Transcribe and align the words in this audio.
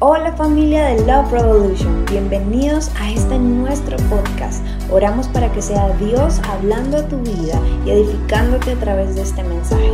Hola 0.00 0.32
familia 0.36 0.84
de 0.86 1.04
Love 1.06 1.32
Revolution, 1.32 2.04
bienvenidos 2.04 2.88
a 3.00 3.10
este 3.10 3.36
nuestro 3.36 3.96
podcast. 4.08 4.64
Oramos 4.92 5.26
para 5.26 5.50
que 5.50 5.60
sea 5.60 5.88
Dios 5.96 6.38
hablando 6.44 6.98
a 6.98 7.08
tu 7.08 7.18
vida 7.18 7.60
y 7.84 7.90
edificándote 7.90 8.70
a 8.70 8.76
través 8.76 9.16
de 9.16 9.22
este 9.22 9.42
mensaje. 9.42 9.90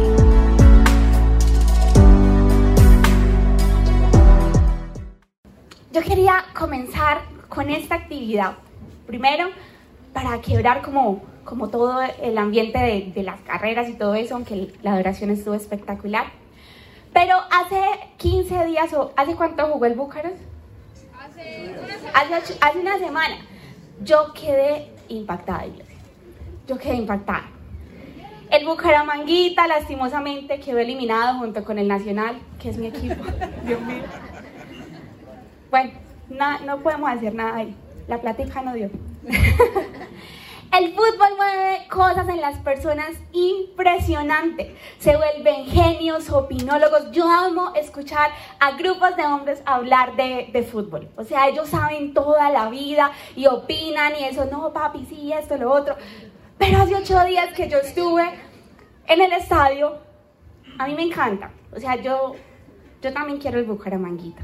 Yo 5.90 6.02
quería 6.02 6.44
comenzar 6.54 7.22
con 7.48 7.70
esta 7.70 7.94
actividad. 7.94 8.58
Primero, 9.06 9.46
para 10.12 10.38
quebrar 10.42 10.82
como, 10.82 11.22
como 11.46 11.70
todo 11.70 12.02
el 12.20 12.36
ambiente 12.36 12.78
de, 12.78 13.10
de 13.14 13.22
las 13.22 13.40
carreras 13.40 13.88
y 13.88 13.94
todo 13.94 14.14
eso, 14.14 14.34
aunque 14.34 14.70
la 14.82 14.92
adoración 14.92 15.30
estuvo 15.30 15.54
espectacular. 15.54 16.43
Pero 17.14 17.36
hace 17.48 17.80
15 18.18 18.66
días, 18.66 18.92
o 18.92 19.12
¿hace 19.16 19.36
cuánto 19.36 19.66
jugó 19.68 19.86
el 19.86 19.94
Búcaros? 19.94 20.32
Hace 21.16 21.74
una 21.80 21.96
semana. 21.96 22.36
Hace, 22.60 22.78
una 22.80 22.98
semana. 22.98 23.36
Yo 24.02 24.34
quedé 24.34 24.92
impactada. 25.08 25.64
Yo 26.66 26.76
quedé 26.76 26.96
impactada. 26.96 27.44
El 28.50 28.66
Bucaramanguita, 28.66 29.66
lastimosamente, 29.68 30.58
quedó 30.58 30.78
eliminado 30.78 31.38
junto 31.38 31.64
con 31.64 31.78
el 31.78 31.86
Nacional, 31.86 32.36
que 32.60 32.70
es 32.70 32.76
mi 32.76 32.88
equipo. 32.88 33.24
Dios 33.64 33.80
mío. 33.82 34.02
Bueno, 35.70 35.92
no 36.66 36.78
podemos 36.80 37.10
hacer 37.10 37.34
nada 37.34 37.56
ahí. 37.56 37.76
La 38.08 38.20
plática 38.20 38.60
no 38.60 38.74
dio. 38.74 38.90
El 40.76 40.92
fútbol 40.92 41.36
mueve 41.36 41.86
cosas 41.88 42.28
en 42.28 42.40
las 42.40 42.58
personas 42.58 43.10
impresionante. 43.32 44.74
Se 44.98 45.16
vuelven 45.16 45.66
genios, 45.66 46.28
opinólogos. 46.30 47.12
Yo 47.12 47.30
amo 47.30 47.72
escuchar 47.76 48.32
a 48.58 48.72
grupos 48.72 49.14
de 49.14 49.22
hombres 49.24 49.62
hablar 49.66 50.16
de, 50.16 50.68
fútbol. 50.68 51.08
O 51.16 51.22
sea, 51.22 51.46
ellos 51.46 51.68
saben 51.68 52.12
toda 52.12 52.50
la 52.50 52.70
vida 52.70 53.12
y 53.36 53.46
opinan 53.46 54.14
y 54.18 54.24
eso, 54.24 54.46
no, 54.46 54.72
papi, 54.72 55.06
sí, 55.08 55.32
esto, 55.32 55.56
lo 55.56 55.70
otro. 55.70 55.94
Pero 56.58 56.78
hace 56.78 56.96
ocho 56.96 57.22
días 57.22 57.54
que 57.54 57.68
yo 57.68 57.78
estuve 57.78 58.28
en 59.06 59.22
el 59.22 59.32
estadio, 59.32 59.98
a 60.76 60.88
mí 60.88 60.96
me 60.96 61.04
encanta. 61.04 61.52
O 61.72 61.78
sea, 61.78 61.94
yo, 62.02 62.34
yo 63.00 63.12
también 63.12 63.38
quiero 63.38 63.60
el 63.60 63.64
Bucaramanguita 63.64 64.42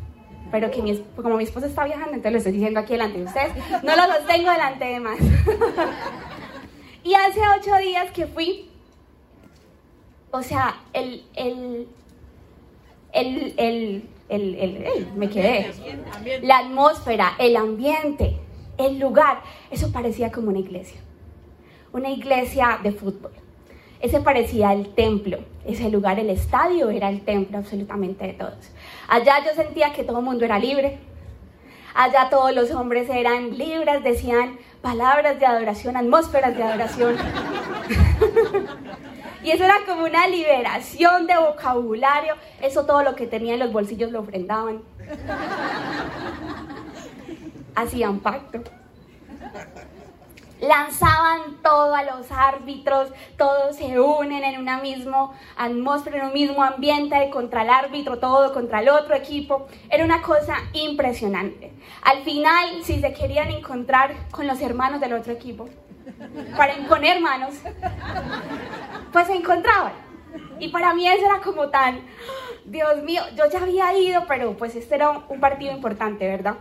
pero 0.50 0.70
que 0.70 0.82
mi, 0.82 0.96
como 1.16 1.36
mi 1.36 1.44
esposa 1.44 1.66
está 1.66 1.84
viajando, 1.84 2.14
entonces 2.14 2.32
lo 2.32 2.38
estoy 2.38 2.52
diciendo 2.52 2.80
aquí 2.80 2.92
delante 2.92 3.18
de 3.18 3.24
ustedes, 3.24 3.52
no 3.82 3.96
lo 3.96 4.04
sostengo 4.14 4.50
delante 4.50 4.84
de 4.84 5.00
más. 5.00 5.18
y 7.04 7.14
hace 7.14 7.40
ocho 7.58 7.76
días 7.76 8.10
que 8.12 8.26
fui, 8.26 8.70
o 10.30 10.42
sea, 10.42 10.80
el, 10.92 11.24
el, 11.34 11.88
el, 13.12 13.54
el, 13.56 14.08
el, 14.28 14.54
el 14.56 15.12
me 15.16 15.28
quedé, 15.28 15.72
la 16.42 16.58
atmósfera, 16.58 17.34
el 17.38 17.56
ambiente, 17.56 18.36
el 18.78 18.98
lugar, 18.98 19.42
eso 19.70 19.92
parecía 19.92 20.30
como 20.30 20.48
una 20.48 20.58
iglesia, 20.58 21.00
una 21.92 22.10
iglesia 22.10 22.78
de 22.82 22.92
fútbol. 22.92 23.32
Ese 24.00 24.20
parecía 24.20 24.72
el 24.72 24.94
templo, 24.94 25.40
ese 25.66 25.90
lugar, 25.90 26.18
el 26.18 26.30
estadio 26.30 26.88
era 26.88 27.10
el 27.10 27.20
templo 27.20 27.58
absolutamente 27.58 28.26
de 28.26 28.32
todos. 28.32 28.70
Allá 29.10 29.44
yo 29.44 29.52
sentía 29.56 29.92
que 29.92 30.04
todo 30.04 30.20
el 30.20 30.24
mundo 30.24 30.44
era 30.44 30.60
libre. 30.60 31.00
Allá 31.96 32.28
todos 32.30 32.54
los 32.54 32.70
hombres 32.70 33.10
eran 33.10 33.58
libres, 33.58 34.04
decían 34.04 34.56
palabras 34.80 35.40
de 35.40 35.46
adoración, 35.46 35.96
atmósferas 35.96 36.56
de 36.56 36.62
adoración. 36.62 37.16
y 39.42 39.50
eso 39.50 39.64
era 39.64 39.78
como 39.84 40.04
una 40.04 40.28
liberación 40.28 41.26
de 41.26 41.36
vocabulario. 41.36 42.34
Eso 42.62 42.86
todo 42.86 43.02
lo 43.02 43.16
que 43.16 43.26
tenía 43.26 43.54
en 43.54 43.60
los 43.60 43.72
bolsillos 43.72 44.12
lo 44.12 44.20
ofrendaban. 44.20 44.80
Hacían 47.74 48.20
pacto 48.20 48.62
lanzaban 50.60 51.62
todo 51.62 51.94
a 51.94 52.02
los 52.02 52.30
árbitros, 52.30 53.10
todos 53.36 53.76
se 53.76 53.98
unen 53.98 54.44
en 54.44 54.60
una 54.60 54.78
misma 54.78 55.32
atmósfera, 55.56 56.18
en 56.18 56.26
un 56.26 56.32
mismo 56.32 56.62
ambiente 56.62 57.30
contra 57.30 57.62
el 57.62 57.70
árbitro, 57.70 58.18
todo 58.18 58.52
contra 58.52 58.80
el 58.80 58.88
otro 58.88 59.14
equipo. 59.14 59.66
Era 59.88 60.04
una 60.04 60.22
cosa 60.22 60.56
impresionante. 60.72 61.72
Al 62.02 62.22
final, 62.22 62.82
si 62.82 63.00
se 63.00 63.12
querían 63.12 63.50
encontrar 63.50 64.14
con 64.30 64.46
los 64.46 64.60
hermanos 64.60 65.00
del 65.00 65.14
otro 65.14 65.32
equipo, 65.32 65.68
para 66.56 66.74
imponer 66.74 67.20
manos, 67.20 67.54
pues 69.12 69.26
se 69.26 69.34
encontraban. 69.34 69.92
Y 70.58 70.68
para 70.68 70.94
mí 70.94 71.08
eso 71.08 71.24
era 71.24 71.40
como 71.40 71.68
tan, 71.70 72.02
Dios 72.64 73.02
mío, 73.02 73.22
yo 73.36 73.44
ya 73.50 73.62
había 73.62 73.96
ido, 73.96 74.24
pero 74.28 74.56
pues 74.56 74.76
este 74.76 74.94
era 74.94 75.10
un 75.10 75.40
partido 75.40 75.72
importante, 75.72 76.28
¿verdad? 76.28 76.56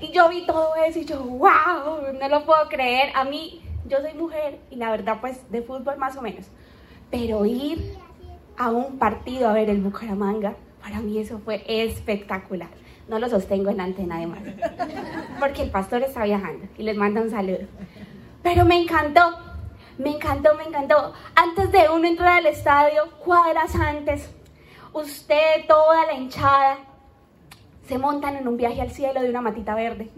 Y 0.00 0.10
yo 0.12 0.28
vi 0.28 0.46
todo 0.46 0.74
eso 0.76 0.98
y 0.98 1.04
yo, 1.04 1.22
wow, 1.22 2.12
no 2.18 2.28
lo 2.28 2.44
puedo 2.44 2.68
creer. 2.68 3.10
A 3.14 3.24
mí, 3.24 3.62
yo 3.86 4.00
soy 4.00 4.14
mujer 4.14 4.60
y 4.70 4.76
la 4.76 4.90
verdad 4.90 5.18
pues 5.20 5.50
de 5.50 5.62
fútbol 5.62 5.96
más 5.98 6.16
o 6.16 6.22
menos. 6.22 6.46
Pero 7.10 7.44
ir 7.44 7.98
a 8.56 8.70
un 8.70 8.98
partido 8.98 9.48
a 9.48 9.52
ver 9.52 9.68
el 9.68 9.80
Bucaramanga, 9.80 10.54
para 10.80 11.00
mí 11.00 11.18
eso 11.18 11.38
fue 11.38 11.64
espectacular. 11.66 12.68
No 13.08 13.18
lo 13.18 13.28
sostengo 13.28 13.70
en 13.70 13.78
la 13.78 13.84
antena 13.84 14.18
de. 14.18 14.28
Porque 15.40 15.62
el 15.62 15.70
pastor 15.70 16.02
está 16.02 16.24
viajando 16.24 16.66
y 16.78 16.84
les 16.84 16.96
manda 16.96 17.20
un 17.20 17.30
saludo. 17.30 17.66
Pero 18.42 18.64
me 18.64 18.80
encantó, 18.80 19.36
me 19.98 20.10
encantó, 20.10 20.54
me 20.54 20.64
encantó. 20.64 21.12
Antes 21.34 21.72
de 21.72 21.90
uno 21.90 22.06
entrar 22.06 22.38
al 22.38 22.46
estadio, 22.46 23.10
cuadras 23.24 23.74
antes, 23.74 24.30
usted, 24.92 25.66
toda 25.66 26.06
la 26.06 26.14
hinchada, 26.14 26.78
se 27.90 27.98
montan 27.98 28.36
en 28.36 28.46
un 28.46 28.56
viaje 28.56 28.80
al 28.80 28.92
cielo 28.92 29.20
de 29.20 29.28
una 29.28 29.40
matita 29.40 29.74
verde. 29.74 30.08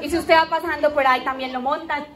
Y 0.00 0.08
si 0.08 0.16
usted 0.16 0.34
va 0.34 0.46
pasando 0.48 0.94
por 0.94 1.06
ahí, 1.06 1.22
también 1.22 1.52
lo 1.52 1.60
montan. 1.60 2.06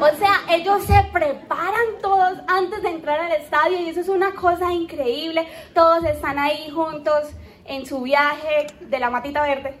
O 0.00 0.16
sea, 0.16 0.34
ellos 0.50 0.84
se 0.84 1.02
preparan 1.12 1.98
todos 2.00 2.38
antes 2.46 2.80
de 2.84 2.90
entrar 2.90 3.18
al 3.18 3.32
estadio 3.32 3.76
y 3.80 3.88
eso 3.88 4.00
es 4.02 4.08
una 4.08 4.32
cosa 4.36 4.72
increíble. 4.72 5.48
Todos 5.74 6.04
están 6.04 6.38
ahí 6.38 6.70
juntos 6.70 7.32
en 7.64 7.84
su 7.86 8.02
viaje 8.02 8.68
de 8.82 8.98
la 9.00 9.10
matita 9.10 9.42
verde. 9.42 9.74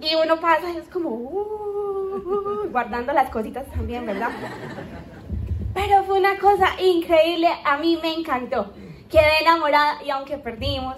Y 0.00 0.16
uno 0.16 0.40
pasa 0.40 0.68
y 0.72 0.78
es 0.78 0.88
como, 0.88 1.10
uh, 1.10 2.68
guardando 2.72 3.12
las 3.12 3.30
cositas 3.30 3.70
también, 3.70 4.04
¿verdad? 4.04 4.30
Pero 5.74 6.02
fue 6.02 6.18
una 6.18 6.36
cosa 6.38 6.70
increíble, 6.80 7.48
a 7.64 7.76
mí 7.76 8.00
me 8.02 8.12
encantó. 8.14 8.72
Quedé 9.08 9.42
enamorada 9.42 10.02
y 10.02 10.10
aunque 10.10 10.38
perdimos, 10.38 10.96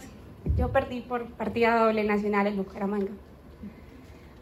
yo 0.59 0.73
perdí 0.73 1.01
por 1.01 1.25
partida 1.27 1.79
doble 1.79 2.03
nacional 2.03 2.49
en 2.49 2.57
Bucaramanga. 2.57 3.13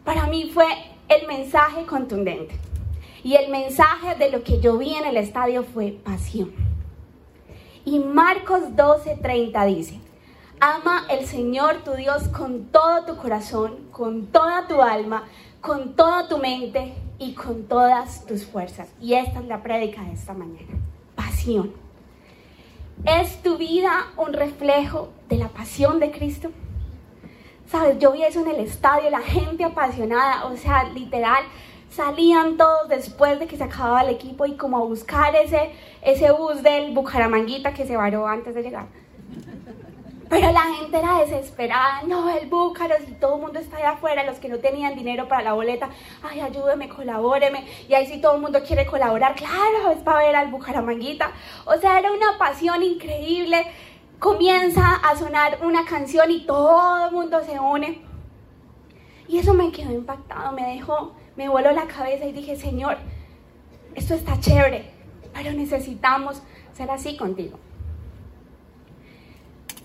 Para 0.02 0.26
mí 0.26 0.50
fue 0.52 0.66
el 1.08 1.26
mensaje 1.28 1.84
contundente. 1.84 2.54
Y 3.22 3.34
el 3.34 3.50
mensaje 3.50 4.14
de 4.14 4.30
lo 4.30 4.42
que 4.42 4.60
yo 4.60 4.78
vi 4.78 4.94
en 4.94 5.04
el 5.04 5.16
estadio 5.16 5.62
fue 5.62 5.98
pasión. 6.04 6.52
Y 7.84 7.98
Marcos 7.98 8.62
12:30 8.76 9.66
dice, 9.66 10.00
ama 10.58 11.04
el 11.10 11.26
Señor 11.26 11.84
tu 11.84 11.92
Dios 11.92 12.28
con 12.28 12.66
todo 12.66 13.04
tu 13.04 13.16
corazón, 13.16 13.88
con 13.90 14.26
toda 14.26 14.66
tu 14.66 14.80
alma, 14.80 15.24
con 15.60 15.96
toda 15.96 16.28
tu 16.28 16.38
mente 16.38 16.94
y 17.18 17.34
con 17.34 17.64
todas 17.64 18.24
tus 18.24 18.46
fuerzas. 18.46 18.88
Y 19.00 19.14
esta 19.14 19.40
es 19.40 19.46
la 19.46 19.62
prédica 19.62 20.02
de 20.02 20.12
esta 20.12 20.32
mañana. 20.32 20.78
Pasión. 21.14 21.72
¿Es 23.04 23.42
tu 23.42 23.58
vida 23.58 24.06
un 24.16 24.32
reflejo 24.32 25.10
de 25.28 25.36
la 25.36 25.48
pasión 25.48 26.00
de 26.00 26.10
Cristo? 26.10 26.50
Sabes, 27.66 27.98
yo 27.98 28.12
vi 28.12 28.22
eso 28.22 28.40
en 28.40 28.48
el 28.48 28.60
estadio, 28.60 29.10
la 29.10 29.20
gente 29.20 29.64
apasionada, 29.64 30.46
o 30.46 30.56
sea, 30.56 30.84
literal, 30.84 31.42
salían 31.90 32.56
todos 32.56 32.88
después 32.88 33.38
de 33.40 33.46
que 33.46 33.56
se 33.56 33.64
acababa 33.64 34.02
el 34.02 34.10
equipo 34.10 34.46
y 34.46 34.56
como 34.56 34.78
a 34.78 34.84
buscar 34.84 35.34
ese, 35.34 35.72
ese 36.02 36.30
bus 36.30 36.62
del 36.62 36.92
Bucaramanguita 36.92 37.74
que 37.74 37.86
se 37.86 37.96
varó 37.96 38.28
antes 38.28 38.54
de 38.54 38.62
llegar. 38.62 38.86
Pero 40.28 40.50
la 40.50 40.62
gente 40.74 40.98
era 40.98 41.20
desesperada, 41.20 42.02
no, 42.02 42.28
el 42.36 42.48
Búcaros 42.48 42.98
y 43.08 43.12
todo 43.12 43.36
el 43.36 43.42
mundo 43.42 43.60
está 43.60 43.76
allá 43.76 43.90
afuera, 43.90 44.24
los 44.24 44.38
que 44.38 44.48
no 44.48 44.58
tenían 44.58 44.96
dinero 44.96 45.28
para 45.28 45.42
la 45.42 45.52
boleta, 45.52 45.88
ay, 46.22 46.40
ayúdeme, 46.40 46.88
colabóreme, 46.88 47.64
y 47.88 47.94
ahí 47.94 48.06
sí 48.06 48.20
todo 48.20 48.34
el 48.34 48.42
mundo 48.42 48.60
quiere 48.66 48.86
colaborar, 48.86 49.36
claro, 49.36 49.92
es 49.92 49.98
para 49.98 50.26
ver 50.26 50.34
al 50.34 50.48
Bucaramanguita. 50.50 51.30
O 51.64 51.76
sea, 51.78 52.00
era 52.00 52.10
una 52.10 52.38
pasión 52.38 52.82
increíble, 52.82 53.66
comienza 54.18 54.94
a 54.94 55.16
sonar 55.16 55.58
una 55.62 55.84
canción 55.84 56.30
y 56.30 56.46
todo 56.46 57.06
el 57.06 57.12
mundo 57.12 57.42
se 57.44 57.58
une. 57.58 58.02
Y 59.28 59.38
eso 59.38 59.54
me 59.54 59.72
quedó 59.72 59.92
impactado, 59.92 60.52
me 60.52 60.74
dejó, 60.74 61.14
me 61.36 61.48
voló 61.48 61.72
la 61.72 61.86
cabeza 61.86 62.24
y 62.24 62.32
dije, 62.32 62.56
Señor, 62.56 62.98
esto 63.94 64.14
está 64.14 64.38
chévere, 64.38 64.90
pero 65.32 65.52
necesitamos 65.52 66.42
ser 66.72 66.90
así 66.90 67.16
contigo. 67.16 67.58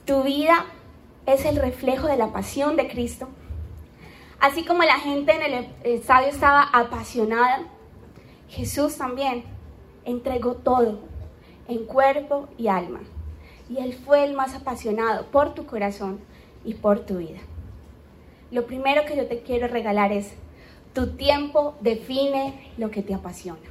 Tu 0.06 0.24
vida 0.24 0.66
es 1.25 1.45
el 1.45 1.56
reflejo 1.56 2.07
de 2.07 2.18
la 2.18 2.31
pasión 2.31 2.75
de 2.75 2.88
Cristo. 2.88 3.27
Así 4.39 4.66
como 4.66 4.84
la 4.84 5.00
gente 5.00 5.34
en 5.36 5.42
el 5.42 5.68
estadio 5.84 6.30
estaba 6.30 6.63
apasionada, 6.63 7.63
Jesús 8.50 8.98
también 8.98 9.44
entregó 10.04 10.56
todo 10.56 11.00
en 11.68 11.86
cuerpo 11.86 12.48
y 12.57 12.68
alma. 12.68 13.01
Y 13.71 13.77
Él 13.77 13.94
fue 13.94 14.25
el 14.25 14.33
más 14.33 14.53
apasionado 14.53 15.27
por 15.27 15.53
tu 15.53 15.65
corazón 15.65 16.19
y 16.65 16.73
por 16.73 17.00
tu 17.00 17.18
vida. 17.18 17.39
lo 18.51 18.65
primero 18.65 19.06
que 19.06 19.15
yo 19.15 19.27
te 19.27 19.44
quiero 19.44 19.69
regalar 19.69 20.12
es, 20.12 20.33
tu 20.94 21.15
tiempo 21.15 21.75
define 21.79 22.73
lo 22.77 22.91
que 22.91 23.01
te 23.01 23.13
apasiona. 23.13 23.62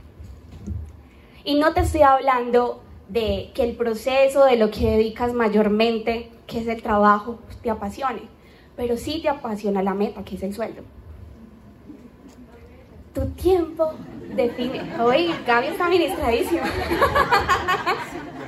Y 1.44 1.56
no 1.56 1.74
te 1.74 1.80
estoy 1.80 2.00
hablando 2.00 2.82
de 3.10 3.50
que 3.54 3.62
el 3.62 3.76
proceso, 3.76 4.46
de 4.46 4.56
lo 4.56 4.70
que 4.70 4.92
dedicas 4.92 5.34
mayormente, 5.34 6.30
que 6.46 6.60
es 6.60 6.66
el 6.66 6.82
trabajo, 6.82 7.38
te 7.62 7.68
apasione, 7.68 8.22
pero 8.74 8.96
sí 8.96 9.20
te 9.20 9.28
apasiona 9.28 9.82
la 9.82 9.92
meta, 9.92 10.24
que 10.24 10.36
es 10.36 10.42
el 10.42 10.54
sueldo. 10.54 10.80
Tu 13.12 13.26
tiempo 13.32 13.92
define. 14.34 14.80
Oye, 15.02 15.34
Gaby 15.46 15.66
está 15.66 15.86
administradísima. 15.86 16.62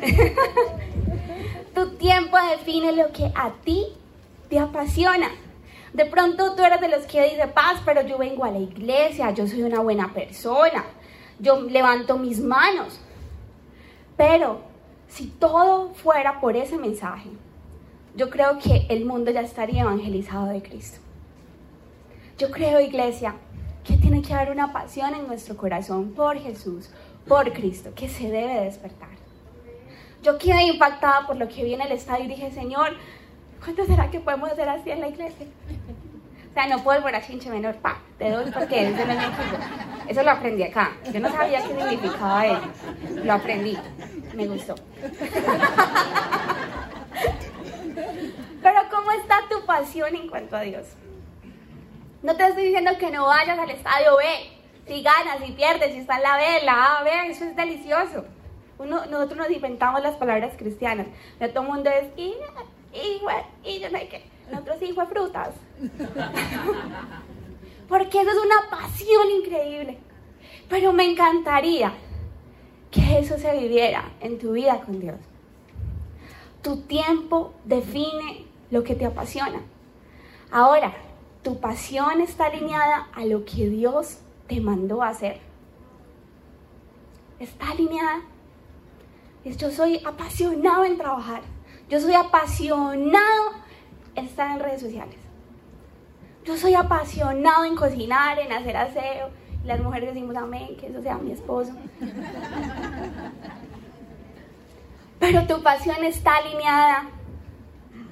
tu 1.74 1.96
tiempo 1.96 2.36
define 2.50 2.92
lo 2.92 3.12
que 3.12 3.30
a 3.34 3.52
ti 3.64 3.86
te 4.48 4.58
apasiona. 4.58 5.30
De 5.92 6.04
pronto 6.04 6.54
tú 6.54 6.62
eres 6.62 6.80
de 6.80 6.88
los 6.88 7.06
que 7.06 7.22
dice 7.22 7.48
paz, 7.48 7.80
pero 7.84 8.02
yo 8.02 8.18
vengo 8.18 8.44
a 8.44 8.50
la 8.50 8.58
iglesia, 8.58 9.30
yo 9.30 9.46
soy 9.46 9.62
una 9.62 9.80
buena 9.80 10.12
persona, 10.12 10.84
yo 11.38 11.60
levanto 11.62 12.18
mis 12.18 12.40
manos. 12.40 13.00
Pero 14.16 14.60
si 15.08 15.26
todo 15.26 15.94
fuera 15.94 16.40
por 16.40 16.56
ese 16.56 16.76
mensaje, 16.76 17.30
yo 18.14 18.30
creo 18.30 18.58
que 18.58 18.86
el 18.88 19.04
mundo 19.04 19.30
ya 19.30 19.40
estaría 19.40 19.82
evangelizado 19.82 20.46
de 20.46 20.62
Cristo. 20.62 21.00
Yo 22.38 22.50
creo, 22.50 22.80
iglesia, 22.80 23.34
que 23.84 23.96
tiene 23.96 24.20
que 24.20 24.34
haber 24.34 24.50
una 24.50 24.72
pasión 24.72 25.14
en 25.14 25.26
nuestro 25.26 25.56
corazón 25.56 26.12
por 26.12 26.38
Jesús, 26.38 26.90
por 27.26 27.52
Cristo, 27.52 27.92
que 27.94 28.08
se 28.08 28.30
debe 28.30 28.60
despertar. 28.64 29.15
Yo 30.22 30.38
quedé 30.38 30.62
impactada 30.64 31.26
por 31.26 31.36
lo 31.36 31.48
que 31.48 31.64
vi 31.64 31.74
en 31.74 31.80
el 31.82 31.92
estadio 31.92 32.24
y 32.24 32.28
dije, 32.28 32.50
Señor, 32.50 32.96
¿cuánto 33.62 33.84
será 33.84 34.10
que 34.10 34.20
podemos 34.20 34.50
hacer 34.50 34.68
así 34.68 34.90
en 34.90 35.00
la 35.00 35.08
iglesia? 35.08 35.46
O 36.50 36.54
sea, 36.54 36.66
no 36.66 36.82
puedo 36.82 37.00
volver 37.00 37.16
a 37.16 37.22
chinche 37.26 37.50
menor, 37.50 37.76
pa, 37.76 37.98
de 38.18 38.30
dos 38.30 38.50
porque 38.50 38.88
ese 38.88 39.04
no 39.04 39.12
es 39.12 39.18
mi. 39.18 39.24
Eso 40.08 40.22
lo 40.22 40.30
aprendí 40.30 40.62
acá. 40.62 40.92
Yo 41.12 41.20
no 41.20 41.30
sabía 41.30 41.62
qué 41.62 41.74
significaba 41.78 42.46
eso. 42.46 42.62
Lo 43.24 43.32
aprendí. 43.34 43.76
Me 44.34 44.46
gustó. 44.46 44.74
Pero 48.62 48.80
¿cómo 48.90 49.12
está 49.12 49.42
tu 49.50 49.64
pasión 49.66 50.14
en 50.16 50.28
cuanto 50.28 50.56
a 50.56 50.62
Dios? 50.62 50.86
No 52.22 52.34
te 52.36 52.46
estoy 52.46 52.64
diciendo 52.64 52.92
que 52.98 53.10
no 53.10 53.26
vayas 53.26 53.58
al 53.58 53.70
estadio 53.70 54.16
B. 54.16 54.24
Si 54.88 55.02
ganas, 55.02 55.38
si 55.44 55.52
pierdes, 55.52 55.92
si 55.92 55.98
está 55.98 56.16
en 56.16 56.22
la 56.22 56.36
B, 56.36 56.42
la 56.64 56.98
A, 56.98 57.02
B, 57.02 57.10
eso 57.28 57.44
es 57.44 57.54
delicioso. 57.54 58.24
Uno, 58.78 59.06
nosotros 59.06 59.38
nos 59.38 59.50
inventamos 59.50 60.02
las 60.02 60.16
palabras 60.16 60.52
cristianas. 60.56 61.06
Ya 61.40 61.52
todo 61.52 61.64
el 61.64 61.70
mundo 61.70 61.90
es, 61.90 62.06
y, 62.16 62.34
y, 62.92 63.20
y 63.64 63.80
yo 63.80 63.90
no 63.90 63.98
sé 63.98 64.08
qué. 64.08 64.24
Nosotros 64.50 64.82
hijo 64.82 65.00
de 65.00 65.06
frutas. 65.06 65.50
Porque 67.88 68.20
eso 68.20 68.30
es 68.30 68.36
una 68.36 68.70
pasión 68.70 69.30
increíble. 69.30 69.98
Pero 70.68 70.92
me 70.92 71.10
encantaría 71.10 71.94
que 72.90 73.18
eso 73.18 73.38
se 73.38 73.58
viviera 73.58 74.12
en 74.20 74.38
tu 74.38 74.52
vida 74.52 74.80
con 74.80 75.00
Dios. 75.00 75.16
Tu 76.62 76.82
tiempo 76.82 77.54
define 77.64 78.46
lo 78.70 78.82
que 78.82 78.94
te 78.94 79.06
apasiona. 79.06 79.60
Ahora, 80.50 80.94
tu 81.42 81.60
pasión 81.60 82.20
está 82.20 82.46
alineada 82.46 83.08
a 83.14 83.24
lo 83.24 83.44
que 83.44 83.68
Dios 83.68 84.18
te 84.48 84.60
mandó 84.60 85.02
a 85.02 85.08
hacer. 85.08 85.40
Está 87.38 87.70
alineada. 87.70 88.22
Yo 89.54 89.70
soy 89.70 90.02
apasionado 90.04 90.84
en 90.84 90.98
trabajar. 90.98 91.42
Yo 91.88 92.00
soy 92.00 92.14
apasionado 92.14 93.52
en 94.14 94.24
estar 94.24 94.50
en 94.50 94.60
redes 94.60 94.80
sociales. 94.80 95.16
Yo 96.44 96.56
soy 96.56 96.74
apasionado 96.74 97.64
en 97.64 97.76
cocinar, 97.76 98.38
en 98.38 98.52
hacer 98.52 98.76
aseo. 98.76 99.30
Las 99.64 99.80
mujeres 99.80 100.14
decimos 100.14 100.36
amén, 100.36 100.76
que 100.76 100.88
eso 100.88 101.02
sea 101.02 101.18
mi 101.18 101.32
esposo. 101.32 101.72
Pero 105.18 105.46
tu 105.46 105.62
pasión 105.62 106.04
está 106.04 106.36
alineada 106.36 107.08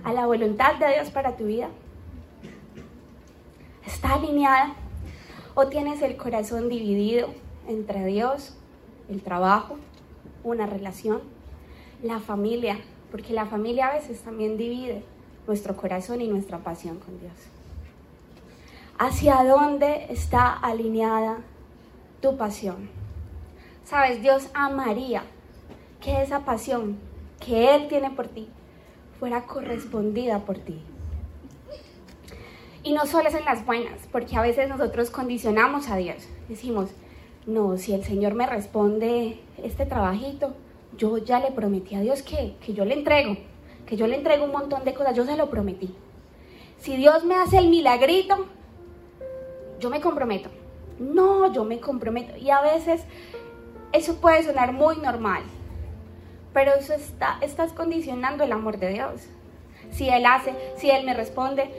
a 0.04 0.12
la 0.12 0.26
voluntad 0.26 0.76
de 0.76 0.94
Dios 0.94 1.10
para 1.10 1.36
tu 1.36 1.44
vida 1.46 1.68
está 3.86 4.14
alineada 4.14 4.74
o 5.54 5.66
tienes 5.68 6.02
el 6.02 6.16
corazón 6.16 6.68
dividido 6.68 7.28
entre 7.68 8.04
Dios, 8.06 8.54
el 9.08 9.22
trabajo, 9.22 9.76
una 10.44 10.66
relación, 10.66 11.22
la 12.02 12.20
familia, 12.20 12.78
porque 13.10 13.32
la 13.32 13.46
familia 13.46 13.88
a 13.88 13.94
veces 13.94 14.20
también 14.20 14.56
divide 14.56 15.02
nuestro 15.46 15.76
corazón 15.76 16.20
y 16.20 16.28
nuestra 16.28 16.58
pasión 16.58 16.98
con 16.98 17.18
Dios. 17.18 17.32
¿Hacia 18.98 19.42
dónde 19.42 20.06
está 20.10 20.52
alineada 20.52 21.38
tu 22.20 22.36
pasión? 22.36 22.88
Sabes, 23.84 24.22
Dios 24.22 24.48
amaría 24.54 25.24
que 26.00 26.22
esa 26.22 26.44
pasión 26.44 26.98
que 27.44 27.74
Él 27.74 27.88
tiene 27.88 28.10
por 28.10 28.28
ti 28.28 28.48
fuera 29.18 29.42
correspondida 29.42 30.40
por 30.40 30.58
ti. 30.58 30.80
Y 32.82 32.92
no 32.92 33.06
solo 33.06 33.28
es 33.28 33.34
en 33.34 33.44
las 33.44 33.64
buenas, 33.64 34.00
porque 34.12 34.36
a 34.36 34.42
veces 34.42 34.68
nosotros 34.68 35.10
condicionamos 35.10 35.88
a 35.88 35.96
Dios. 35.96 36.28
Decimos, 36.48 36.90
no, 37.46 37.76
si 37.76 37.92
el 37.94 38.04
Señor 38.04 38.34
me 38.34 38.46
responde 38.46 39.40
este 39.62 39.86
trabajito, 39.86 40.54
yo 40.96 41.18
ya 41.18 41.40
le 41.40 41.50
prometí 41.50 41.94
a 41.94 42.00
Dios 42.00 42.22
que, 42.22 42.56
que 42.64 42.72
yo 42.72 42.84
le 42.84 42.94
entrego, 42.94 43.36
que 43.86 43.96
yo 43.96 44.06
le 44.06 44.16
entrego 44.16 44.44
un 44.44 44.52
montón 44.52 44.84
de 44.84 44.94
cosas, 44.94 45.16
yo 45.16 45.24
se 45.24 45.36
lo 45.36 45.50
prometí. 45.50 45.94
Si 46.78 46.96
Dios 46.96 47.24
me 47.24 47.34
hace 47.34 47.58
el 47.58 47.68
milagrito, 47.68 48.46
yo 49.80 49.90
me 49.90 50.00
comprometo. 50.00 50.50
No, 50.98 51.52
yo 51.52 51.64
me 51.64 51.80
comprometo. 51.80 52.36
Y 52.36 52.50
a 52.50 52.60
veces 52.60 53.02
eso 53.92 54.16
puede 54.16 54.42
sonar 54.42 54.72
muy 54.72 54.96
normal, 54.98 55.42
pero 56.52 56.72
eso 56.74 56.94
está, 56.94 57.38
estás 57.40 57.72
condicionando 57.72 58.44
el 58.44 58.52
amor 58.52 58.78
de 58.78 58.92
Dios. 58.92 59.22
Si 59.90 60.08
Él 60.08 60.24
hace, 60.26 60.54
si 60.76 60.90
Él 60.90 61.04
me 61.04 61.14
responde, 61.14 61.70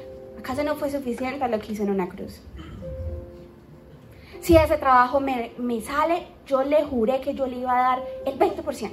¿Acaso 0.45 0.63
no 0.63 0.75
fue 0.75 0.91
suficiente 0.91 1.43
a 1.43 1.47
lo 1.47 1.59
que 1.59 1.73
hizo 1.73 1.81
en 1.81 1.89
una 1.89 2.07
cruz? 2.07 2.39
Si 4.45 4.55
ese 4.55 4.77
trabajo 4.77 5.19
me, 5.19 5.53
me 5.57 5.81
sale, 5.81 6.27
yo 6.45 6.63
le 6.63 6.83
juré 6.83 7.19
que 7.19 7.33
yo 7.33 7.47
le 7.47 7.57
iba 7.57 7.71
a 7.71 7.95
dar 7.95 8.03
el 8.27 8.37
20%. 8.37 8.91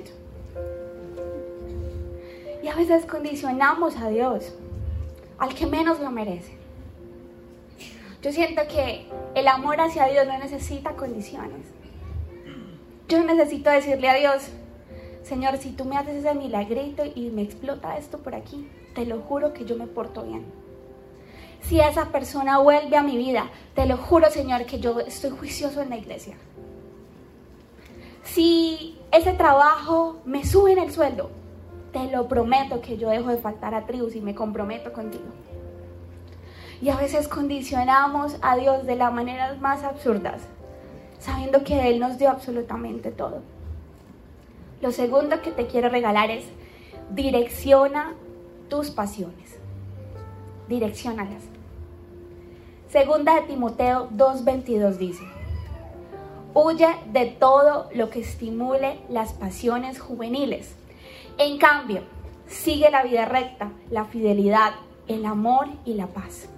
Y 2.62 2.68
a 2.68 2.74
veces 2.74 3.04
condicionamos 3.04 3.98
a 3.98 4.08
Dios, 4.08 4.54
al 5.36 5.54
que 5.54 5.66
menos 5.66 6.00
lo 6.00 6.10
merece. 6.10 6.56
Yo 8.22 8.32
siento 8.32 8.62
que 8.66 9.04
el 9.34 9.46
amor 9.46 9.78
hacia 9.78 10.06
Dios 10.06 10.26
no 10.26 10.38
necesita 10.38 10.92
condiciones. 10.92 11.66
Yo 13.10 13.22
necesito 13.22 13.68
decirle 13.68 14.08
a 14.08 14.14
Dios, 14.14 14.48
Señor, 15.22 15.58
si 15.58 15.72
tú 15.72 15.84
me 15.84 15.98
haces 15.98 16.24
ese 16.24 16.34
milagrito 16.34 17.02
y 17.14 17.28
me 17.28 17.42
explota 17.42 17.98
esto 17.98 18.16
por 18.20 18.34
aquí, 18.34 18.70
te 18.94 19.04
lo 19.04 19.20
juro 19.20 19.52
que 19.52 19.66
yo 19.66 19.76
me 19.76 19.86
porto 19.86 20.22
bien 20.22 20.61
si 21.62 21.80
esa 21.80 22.06
persona 22.06 22.58
vuelve 22.58 22.96
a 22.96 23.02
mi 23.02 23.16
vida, 23.16 23.50
te 23.74 23.86
lo 23.86 23.96
juro, 23.96 24.30
Señor, 24.30 24.66
que 24.66 24.80
yo 24.80 25.00
estoy 25.00 25.30
juicioso 25.30 25.80
en 25.80 25.90
la 25.90 25.96
iglesia. 25.96 26.36
Si 28.24 28.98
ese 29.10 29.32
trabajo 29.32 30.20
me 30.24 30.44
sube 30.44 30.72
en 30.72 30.78
el 30.78 30.92
sueldo, 30.92 31.30
te 31.92 32.10
lo 32.10 32.28
prometo 32.28 32.80
que 32.80 32.96
yo 32.96 33.10
dejo 33.10 33.30
de 33.30 33.36
faltar 33.36 33.74
a 33.74 33.86
tribus 33.86 34.16
y 34.16 34.20
me 34.20 34.34
comprometo 34.34 34.92
contigo. 34.92 35.24
Y 36.80 36.88
a 36.88 36.96
veces 36.96 37.28
condicionamos 37.28 38.36
a 38.40 38.56
Dios 38.56 38.86
de 38.86 38.96
las 38.96 39.12
maneras 39.12 39.60
más 39.60 39.84
absurdas, 39.84 40.42
sabiendo 41.18 41.62
que 41.62 41.88
Él 41.88 42.00
nos 42.00 42.18
dio 42.18 42.30
absolutamente 42.30 43.12
todo. 43.12 43.42
Lo 44.80 44.90
segundo 44.90 45.42
que 45.42 45.52
te 45.52 45.68
quiero 45.68 45.90
regalar 45.90 46.30
es 46.30 46.44
direcciona 47.10 48.14
tus 48.68 48.90
pasiones. 48.90 49.58
Direcciónalas. 50.68 51.51
Segunda 52.92 53.36
de 53.36 53.46
Timoteo 53.46 54.10
2.22 54.10 54.98
dice, 54.98 55.24
huye 56.52 56.88
de 57.06 57.24
todo 57.24 57.88
lo 57.94 58.10
que 58.10 58.20
estimule 58.20 58.98
las 59.08 59.32
pasiones 59.32 59.98
juveniles. 59.98 60.74
En 61.38 61.56
cambio, 61.56 62.02
sigue 62.46 62.90
la 62.90 63.02
vida 63.02 63.24
recta, 63.24 63.70
la 63.90 64.04
fidelidad, 64.04 64.74
el 65.08 65.24
amor 65.24 65.68
y 65.86 65.94
la 65.94 66.08
paz. 66.08 66.50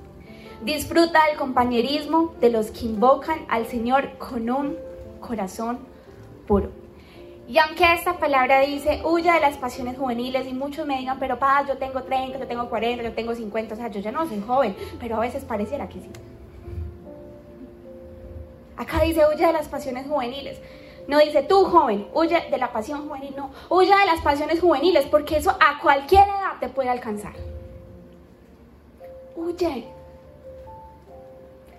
Disfruta 0.65 1.25
del 1.29 1.39
compañerismo 1.39 2.35
de 2.41 2.51
los 2.51 2.73
que 2.73 2.87
invocan 2.87 3.39
al 3.49 3.67
Señor 3.67 4.19
con 4.19 4.51
un 4.51 4.77
corazón 5.21 5.79
puro. 6.49 6.84
Y 7.47 7.59
aunque 7.59 7.93
esta 7.93 8.15
palabra 8.15 8.61
dice, 8.61 9.03
huye 9.05 9.31
de 9.31 9.41
las 9.41 9.59
pasiones 9.59 9.99
juveniles, 9.99 10.47
y 10.47 10.55
muchos 10.55 10.87
me 10.87 10.99
digan, 10.99 11.19
pero 11.19 11.39
pa, 11.39 11.65
yo 11.67 11.77
tengo 11.77 12.03
30, 12.03 12.39
yo 12.39 12.47
tengo 12.47 12.71
40, 12.71 13.03
yo 13.03 13.13
tengo 13.13 13.35
50, 13.35 13.75
o 13.75 13.77
sea, 13.77 13.89
yo 13.89 14.01
ya 14.01 14.13
no 14.13 14.27
soy 14.27 14.41
joven, 14.41 14.75
pero 14.99 15.17
a 15.17 15.21
veces 15.21 15.45
pareciera 15.45 15.89
que 15.89 16.01
sí. 16.01 16.11
Acá 18.77 19.03
dice, 19.03 19.23
huye 19.27 19.47
de 19.47 19.53
las 19.53 19.69
pasiones 19.69 20.07
juveniles. 20.07 20.59
No 21.07 21.19
dice 21.19 21.43
tú, 21.43 21.67
joven, 21.67 22.09
huye 22.15 22.41
de 22.51 22.59
la 22.59 22.73
pasión 22.73 23.07
juvenil, 23.07 23.35
no, 23.37 23.51
huye 23.69 23.95
de 23.95 24.07
las 24.07 24.23
pasiones 24.23 24.61
juveniles, 24.61 25.05
porque 25.07 25.37
eso 25.37 25.51
a 25.51 25.79
cualquier 25.81 26.23
edad 26.23 26.59
te 26.61 26.69
puede 26.69 26.89
alcanzar. 26.89 27.35
huye. 29.37 29.89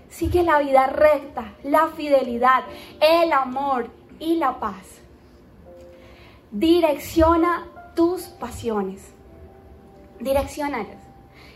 Sigue 0.10 0.44
la 0.44 0.60
vida 0.60 0.88
recta, 0.88 1.56
la 1.64 1.88
fidelidad, 1.88 2.64
el 3.02 3.34
amor 3.34 3.88
y 4.20 4.38
la 4.38 4.60
paz. 4.60 4.95
Direcciona 6.58 7.68
tus 7.96 8.22
pasiones. 8.28 9.02
Direccionalas. 10.22 11.04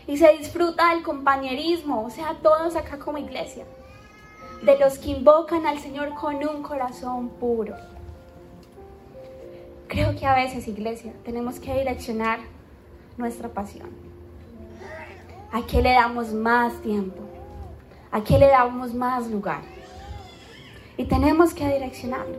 Y 0.06 0.18
se 0.18 0.30
disfruta 0.36 0.90
del 0.90 1.02
compañerismo, 1.02 2.04
o 2.04 2.10
sea, 2.10 2.36
todos 2.42 2.76
acá 2.76 2.98
como 2.98 3.16
iglesia. 3.16 3.64
De 4.62 4.78
los 4.78 4.98
que 4.98 5.12
invocan 5.12 5.64
al 5.66 5.78
Señor 5.78 6.12
con 6.12 6.46
un 6.46 6.62
corazón 6.62 7.30
puro. 7.30 7.76
Creo 9.88 10.14
que 10.16 10.26
a 10.26 10.34
veces, 10.34 10.68
iglesia, 10.68 11.14
tenemos 11.24 11.60
que 11.60 11.72
direccionar 11.78 12.40
nuestra 13.16 13.48
pasión. 13.48 13.88
¿A 15.50 15.62
qué 15.66 15.80
le 15.80 15.92
damos 15.92 16.34
más 16.34 16.74
tiempo? 16.82 17.22
¿A 18.12 18.22
qué 18.22 18.38
le 18.38 18.48
damos 18.48 18.92
más 18.92 19.28
lugar? 19.28 19.62
Y 20.98 21.06
tenemos 21.06 21.54
que 21.54 21.66
direccionarlo. 21.66 22.36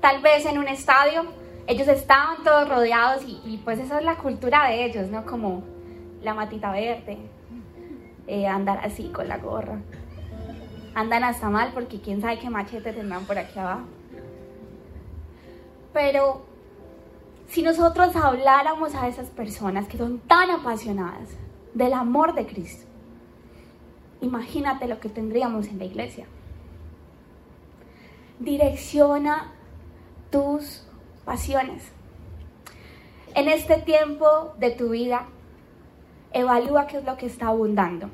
Tal 0.00 0.22
vez 0.22 0.46
en 0.46 0.56
un 0.56 0.68
estadio 0.68 1.39
ellos 1.70 1.86
estaban 1.86 2.42
todos 2.42 2.68
rodeados 2.68 3.22
y, 3.24 3.60
pues 3.64 3.78
esa 3.78 4.00
es 4.00 4.04
la 4.04 4.16
cultura 4.16 4.66
de 4.68 4.84
ellos, 4.86 5.08
¿no? 5.08 5.24
Como 5.24 5.62
la 6.20 6.34
matita 6.34 6.72
verde, 6.72 7.18
eh, 8.26 8.48
andar 8.48 8.80
así 8.84 9.10
con 9.10 9.28
la 9.28 9.38
gorra. 9.38 9.78
Andan 10.96 11.22
hasta 11.22 11.48
mal 11.48 11.70
porque 11.72 12.00
quién 12.00 12.20
sabe 12.20 12.40
qué 12.40 12.50
machete 12.50 12.92
tendrán 12.92 13.24
por 13.24 13.38
aquí 13.38 13.56
abajo. 13.56 13.84
Pero 15.92 16.42
si 17.46 17.62
nosotros 17.62 18.16
habláramos 18.16 18.96
a 18.96 19.06
esas 19.06 19.30
personas 19.30 19.86
que 19.86 19.96
son 19.96 20.18
tan 20.18 20.50
apasionadas 20.50 21.28
del 21.72 21.92
amor 21.92 22.34
de 22.34 22.46
Cristo, 22.46 22.84
imagínate 24.20 24.88
lo 24.88 24.98
que 24.98 25.08
tendríamos 25.08 25.68
en 25.68 25.78
la 25.78 25.84
iglesia. 25.84 26.26
Direcciona 28.40 29.52
tus 30.30 30.89
pasiones. 31.30 31.84
En 33.36 33.46
este 33.46 33.76
tiempo 33.76 34.52
de 34.58 34.72
tu 34.72 34.88
vida, 34.88 35.26
evalúa 36.32 36.88
qué 36.88 36.98
es 36.98 37.04
lo 37.04 37.16
que 37.16 37.26
está 37.26 37.46
abundando. 37.46 38.10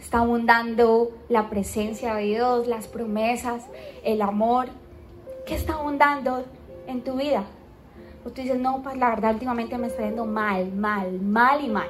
Está 0.00 0.18
abundando 0.18 1.12
la 1.28 1.48
presencia 1.48 2.16
de 2.16 2.24
Dios, 2.24 2.66
las 2.66 2.88
promesas, 2.88 3.66
el 4.02 4.20
amor. 4.20 4.66
¿Qué 5.46 5.54
está 5.54 5.74
abundando 5.74 6.44
en 6.88 7.04
tu 7.04 7.14
vida? 7.14 7.44
O 8.24 8.30
tú 8.30 8.42
dices, 8.42 8.58
no, 8.58 8.82
pues 8.82 8.96
la 8.96 9.10
verdad 9.10 9.34
últimamente 9.34 9.78
me 9.78 9.86
está 9.86 10.02
yendo 10.02 10.24
mal, 10.24 10.72
mal, 10.72 11.20
mal 11.20 11.64
y 11.64 11.68
mal. 11.68 11.88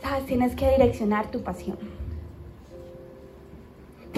Sabes, 0.00 0.24
tienes 0.24 0.56
que 0.56 0.66
direccionar 0.70 1.30
tu 1.30 1.42
pasión. 1.42 1.97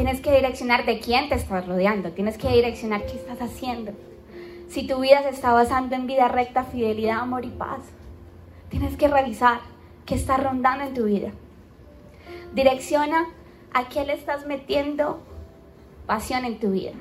Tienes 0.00 0.22
que 0.22 0.34
direccionar 0.34 0.86
de 0.86 0.98
quién 0.98 1.28
te 1.28 1.34
estás 1.34 1.66
rodeando. 1.66 2.12
Tienes 2.12 2.38
que 2.38 2.48
direccionar 2.48 3.04
qué 3.04 3.16
estás 3.16 3.42
haciendo. 3.42 3.92
Si 4.66 4.86
tu 4.86 4.98
vida 4.98 5.22
se 5.22 5.28
está 5.28 5.52
basando 5.52 5.94
en 5.94 6.06
vida 6.06 6.26
recta, 6.26 6.64
fidelidad, 6.64 7.18
amor 7.18 7.44
y 7.44 7.50
paz, 7.50 7.80
tienes 8.70 8.96
que 8.96 9.08
revisar 9.08 9.60
qué 10.06 10.14
está 10.14 10.38
rondando 10.38 10.84
en 10.84 10.94
tu 10.94 11.04
vida. 11.04 11.32
Direcciona 12.54 13.26
a 13.74 13.90
qué 13.90 14.06
le 14.06 14.14
estás 14.14 14.46
metiendo 14.46 15.20
pasión 16.06 16.46
en 16.46 16.58
tu 16.58 16.70
vida. 16.70 16.92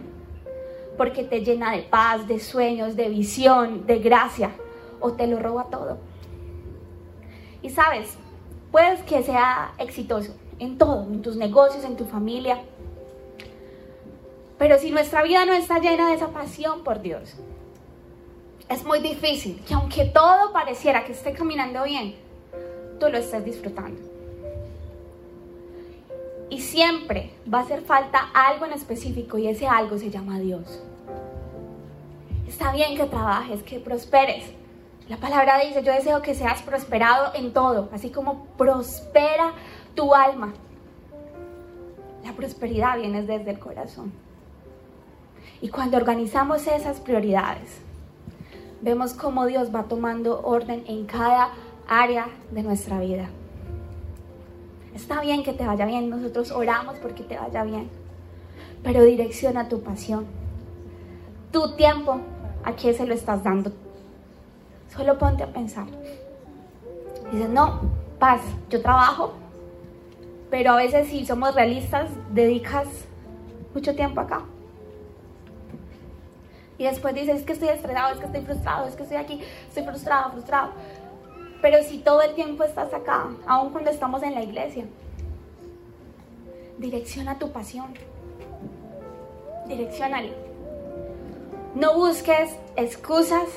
Porque 0.97 1.23
te 1.23 1.39
llena 1.39 1.71
de 1.71 1.83
paz, 1.83 2.27
de 2.27 2.37
sueños, 2.41 2.97
de 2.97 3.07
visión, 3.07 3.87
de 3.87 3.99
gracia. 3.99 4.51
O 4.99 5.13
te 5.13 5.25
lo 5.25 5.39
roba 5.39 5.67
todo. 5.71 5.99
Y 7.61 7.69
sabes, 7.69 8.17
puedes 8.73 9.01
que 9.03 9.23
sea 9.23 9.71
exitoso 9.77 10.35
en 10.59 10.77
todo, 10.77 11.03
en 11.03 11.21
tus 11.21 11.37
negocios, 11.37 11.85
en 11.85 11.95
tu 11.95 12.03
familia, 12.03 12.61
pero 14.59 14.77
si 14.77 14.91
nuestra 14.91 15.23
vida 15.23 15.45
no 15.45 15.53
está 15.53 15.79
llena 15.79 16.09
de 16.09 16.15
esa 16.15 16.27
pasión 16.27 16.83
por 16.83 17.01
Dios, 17.01 17.33
es 18.67 18.83
muy 18.83 18.99
difícil 18.99 19.63
que 19.65 19.73
aunque 19.73 20.05
todo 20.05 20.51
pareciera 20.51 21.05
que 21.05 21.13
esté 21.13 21.31
caminando 21.31 21.83
bien, 21.83 22.15
tú 22.99 23.07
lo 23.09 23.17
estés 23.17 23.43
disfrutando. 23.45 24.01
Y 26.49 26.59
siempre 26.59 27.31
va 27.51 27.59
a 27.59 27.61
hacer 27.61 27.81
falta 27.83 28.29
algo 28.33 28.65
en 28.65 28.73
específico 28.73 29.37
y 29.37 29.47
ese 29.47 29.65
algo 29.65 29.97
se 29.97 30.11
llama 30.11 30.39
Dios. 30.39 30.83
Está 32.45 32.73
bien 32.73 32.97
que 32.97 33.05
trabajes, 33.05 33.63
que 33.63 33.79
prosperes. 33.79 34.43
La 35.07 35.17
palabra 35.17 35.59
dice, 35.59 35.83
yo 35.83 35.93
deseo 35.93 36.21
que 36.21 36.35
seas 36.35 36.61
prosperado 36.63 37.31
en 37.33 37.53
todo, 37.53 37.87
así 37.93 38.09
como 38.09 38.45
prospera 38.57 39.53
tu 39.95 40.13
alma. 40.13 40.53
La 42.25 42.33
prosperidad 42.33 42.97
viene 42.97 43.21
desde 43.21 43.51
el 43.51 43.59
corazón. 43.59 44.11
Y 45.61 45.69
cuando 45.69 45.97
organizamos 45.97 46.65
esas 46.67 46.99
prioridades, 47.01 47.69
vemos 48.81 49.13
cómo 49.13 49.45
Dios 49.45 49.75
va 49.75 49.83
tomando 49.83 50.41
orden 50.41 50.85
en 50.87 51.05
cada 51.05 51.49
área 51.87 52.27
de 52.51 52.63
nuestra 52.63 52.99
vida. 52.99 53.29
Está 54.95 55.21
bien 55.21 55.43
que 55.43 55.53
te 55.53 55.65
vaya 55.65 55.85
bien, 55.85 56.09
nosotros 56.09 56.51
oramos 56.51 56.95
porque 56.99 57.23
te 57.23 57.37
vaya 57.37 57.63
bien, 57.63 57.89
pero 58.83 59.03
direcciona 59.03 59.67
tu 59.67 59.81
pasión. 59.81 60.25
Tu 61.51 61.75
tiempo, 61.75 62.19
¿a 62.63 62.75
qué 62.75 62.93
se 62.93 63.05
lo 63.05 63.13
estás 63.13 63.43
dando? 63.43 63.71
Solo 64.95 65.17
ponte 65.17 65.43
a 65.43 65.51
pensar. 65.51 65.87
Dices, 67.31 67.49
no, 67.49 67.81
paz, 68.17 68.41
yo 68.69 68.81
trabajo, 68.81 69.33
pero 70.49 70.71
a 70.71 70.75
veces 70.77 71.07
si 71.07 71.25
somos 71.25 71.53
realistas, 71.53 72.09
dedicas 72.31 72.87
mucho 73.73 73.93
tiempo 73.95 74.21
acá. 74.21 74.43
Y 76.79 76.85
después 76.85 77.13
dices, 77.13 77.41
es 77.41 77.45
que 77.45 77.53
estoy 77.53 77.67
estresado, 77.67 78.13
es 78.13 78.19
que 78.19 78.25
estoy 78.25 78.41
frustrado, 78.41 78.87
es 78.87 78.95
que 78.95 79.03
estoy 79.03 79.17
aquí, 79.17 79.41
estoy 79.67 79.83
frustrado, 79.83 80.31
frustrado. 80.31 80.71
Pero 81.61 81.83
si 81.83 81.99
todo 81.99 82.21
el 82.21 82.33
tiempo 82.35 82.63
estás 82.63 82.93
acá, 82.93 83.27
aun 83.45 83.71
cuando 83.71 83.91
estamos 83.91 84.23
en 84.23 84.33
la 84.33 84.41
iglesia, 84.41 84.85
direcciona 86.77 87.37
tu 87.37 87.51
pasión. 87.51 87.93
Direccionale. 89.67 90.33
No 91.75 91.95
busques 91.95 92.55
excusas 92.77 93.47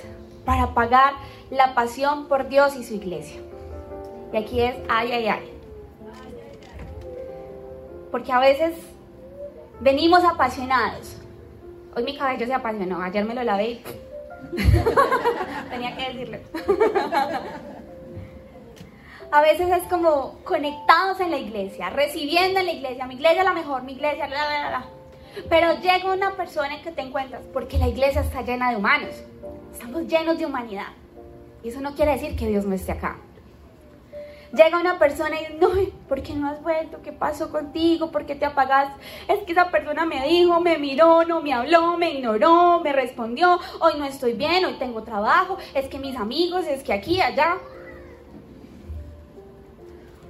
para 0.45 0.75
pagar 0.75 1.15
la 1.51 1.75
pasión 1.75 2.27
por 2.27 2.49
Dios 2.49 2.75
y 2.75 2.83
su 2.83 2.95
iglesia. 2.95 3.41
Y 4.33 4.37
aquí 4.37 4.61
es 4.61 4.75
ay, 4.89 5.13
ay, 5.13 5.29
ay. 5.29 5.59
Porque 8.11 8.33
a 8.33 8.41
veces 8.41 8.75
venimos 9.81 10.25
apasionados, 10.25 11.22
Hoy 11.95 12.05
mi 12.05 12.17
cabello 12.17 12.47
se 12.47 12.55
apasionó, 12.55 13.03
ayer 13.03 13.25
me 13.25 13.35
lo 13.35 13.43
lavé 13.43 13.71
y 13.71 13.85
tenía 15.71 15.97
que 15.97 16.09
decirle. 16.09 16.43
A 19.31 19.41
veces 19.43 19.69
es 19.71 19.83
como 19.85 20.39
conectados 20.45 21.21
en 21.21 21.31
la 21.31 21.39
iglesia, 21.39 21.91
recibiendo 21.91 22.61
en 22.61 22.67
la 22.67 22.73
iglesia, 22.73 23.07
mi 23.07 23.15
iglesia 23.15 23.41
es 23.41 23.45
la 23.45 23.55
mejor, 23.55 23.83
mi 23.83 23.93
iglesia, 23.93 24.27
la, 24.27 24.49
la, 24.49 24.71
la. 24.71 24.85
Pero 25.49 25.81
llega 25.81 26.13
una 26.13 26.33
persona 26.33 26.75
en 26.75 26.83
que 26.83 26.93
te 26.93 27.03
encuentras, 27.03 27.43
porque 27.53 27.79
la 27.79 27.89
iglesia 27.89 28.23
está 28.23 28.43
llena 28.43 28.71
de 28.71 28.77
humanos, 28.77 29.23
estamos 29.73 30.07
llenos 30.07 30.39
de 30.39 30.47
humanidad. 30.47 30.89
Y 31.63 31.69
eso 31.69 31.81
no 31.81 31.95
quiere 31.95 32.13
decir 32.13 32.37
que 32.37 32.47
Dios 32.47 32.65
no 32.65 32.75
esté 32.75 32.93
acá. 32.93 33.17
Llega 34.55 34.79
una 34.79 34.99
persona 34.99 35.37
y 35.41 35.57
no, 35.59 35.71
¿por 36.07 36.23
qué 36.23 36.35
no 36.35 36.47
has 36.47 36.63
vuelto? 36.63 37.01
¿Qué 37.03 37.11
pasó 37.11 37.51
contigo? 37.51 38.11
¿Por 38.11 38.27
qué 38.27 38.35
te 38.35 38.45
apagas? 38.45 38.93
Es 39.27 39.39
que 39.45 39.53
esa 39.53 39.71
persona 39.71 40.05
me 40.05 40.29
dijo, 40.29 40.61
me 40.61 40.77
miró, 40.77 41.25
no 41.25 41.41
me 41.41 41.55
habló, 41.55 41.97
me 41.97 42.11
ignoró, 42.11 42.81
me 42.81 42.93
respondió, 42.93 43.59
hoy 43.81 43.95
no 43.99 44.05
estoy 44.05 44.35
bien, 44.35 44.67
hoy 44.67 44.75
tengo 44.75 45.05
trabajo, 45.05 45.57
es 45.73 45.89
que 45.89 45.99
mis 45.99 46.17
amigos, 46.17 46.67
es 46.67 46.83
que 46.83 46.93
aquí, 46.93 47.23
allá. 47.23 47.57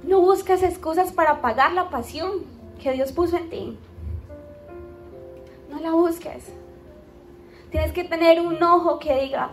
No 0.03 0.21
buscas 0.21 0.63
excusas 0.63 1.11
para 1.11 1.31
apagar 1.31 1.73
la 1.73 1.89
pasión 1.89 2.45
que 2.81 2.93
Dios 2.93 3.11
puso 3.11 3.35
en 3.35 3.49
ti. 3.49 3.77
No 5.69 5.81
la 5.81 5.91
busques. 5.91 6.45
Tienes 7.71 7.91
que 7.91 8.05
tener 8.05 8.39
un 8.39 8.63
ojo 8.63 8.99
que 8.99 9.19
diga, 9.19 9.51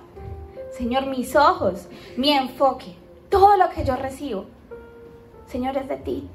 Señor, 0.71 1.07
mis 1.07 1.35
ojos, 1.35 1.89
mi 2.17 2.31
enfoque, 2.33 2.95
todo 3.31 3.57
lo 3.57 3.69
que 3.71 3.85
yo 3.85 3.97
recibo 3.97 4.47
Señor, 5.51 5.77
es 5.77 5.89
de 5.89 5.97
ti. 5.97 6.29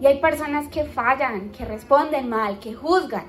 Y 0.00 0.06
hay 0.06 0.20
personas 0.20 0.68
que 0.68 0.84
fallan, 0.84 1.50
que 1.50 1.64
responden 1.64 2.28
mal, 2.28 2.58
que 2.60 2.74
juzgan. 2.74 3.24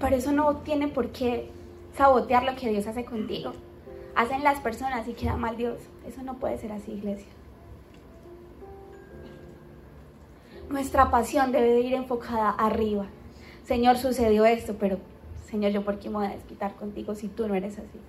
Pero 0.00 0.16
eso 0.16 0.32
no 0.32 0.56
tiene 0.58 0.88
por 0.88 1.10
qué 1.12 1.50
sabotear 1.96 2.42
lo 2.42 2.56
que 2.56 2.70
Dios 2.70 2.86
hace 2.86 3.04
contigo. 3.04 3.52
Hacen 4.14 4.42
las 4.42 4.60
personas 4.60 5.06
y 5.08 5.12
queda 5.12 5.36
mal 5.36 5.56
Dios. 5.56 5.78
Eso 6.06 6.22
no 6.22 6.34
puede 6.34 6.58
ser 6.58 6.72
así, 6.72 6.92
iglesia. 6.92 7.30
Nuestra 10.68 11.10
pasión 11.10 11.52
debe 11.52 11.80
ir 11.80 11.94
enfocada 11.94 12.50
arriba. 12.50 13.06
Señor, 13.64 13.98
sucedió 13.98 14.44
esto, 14.44 14.76
pero 14.78 14.98
Señor, 15.46 15.70
yo 15.70 15.84
por 15.84 15.98
qué 15.98 16.08
me 16.08 16.16
voy 16.16 16.26
a 16.26 16.30
desquitar 16.30 16.74
contigo 16.74 17.14
si 17.14 17.28
tú 17.28 17.46
no 17.46 17.54
eres 17.54 17.78
así. 17.78 18.00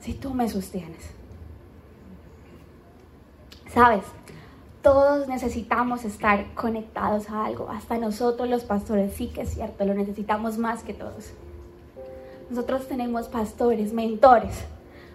Si 0.00 0.14
tú 0.14 0.32
me 0.32 0.48
sostienes. 0.48 1.21
¿Sabes? 3.72 4.04
Todos 4.82 5.28
necesitamos 5.28 6.04
estar 6.04 6.52
conectados 6.54 7.30
a 7.30 7.46
algo, 7.46 7.70
hasta 7.70 7.96
nosotros 7.96 8.48
los 8.48 8.64
pastores, 8.64 9.14
sí 9.14 9.28
que 9.28 9.42
es 9.42 9.54
cierto, 9.54 9.84
lo 9.84 9.94
necesitamos 9.94 10.58
más 10.58 10.82
que 10.82 10.92
todos. 10.92 11.32
Nosotros 12.50 12.86
tenemos 12.86 13.28
pastores, 13.28 13.94
mentores, 13.94 14.64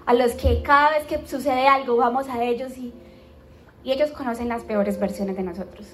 a 0.05 0.13
los 0.13 0.31
que 0.31 0.63
cada 0.63 0.91
vez 0.91 1.05
que 1.05 1.27
sucede 1.27 1.67
algo 1.67 1.97
vamos 1.97 2.29
a 2.29 2.43
ellos 2.43 2.77
y, 2.77 2.93
y 3.83 3.91
ellos 3.91 4.11
conocen 4.11 4.47
las 4.47 4.63
peores 4.63 4.99
versiones 4.99 5.35
de 5.35 5.43
nosotros. 5.43 5.85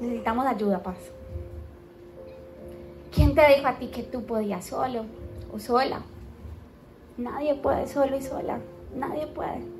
Necesitamos 0.00 0.46
ayuda, 0.46 0.82
paz. 0.82 0.96
¿Quién 3.14 3.34
te 3.34 3.46
dijo 3.54 3.68
a 3.68 3.78
ti 3.78 3.88
que 3.88 4.02
tú 4.02 4.24
podías 4.24 4.64
solo 4.64 5.04
o 5.52 5.58
sola? 5.60 6.02
Nadie 7.16 7.54
puede 7.54 7.86
solo 7.86 8.16
y 8.16 8.22
sola. 8.22 8.58
Nadie 8.96 9.28
puede. 9.28 9.73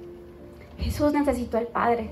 Jesús 0.79 1.13
necesitó 1.13 1.59
al 1.59 1.67
Padre. 1.67 2.11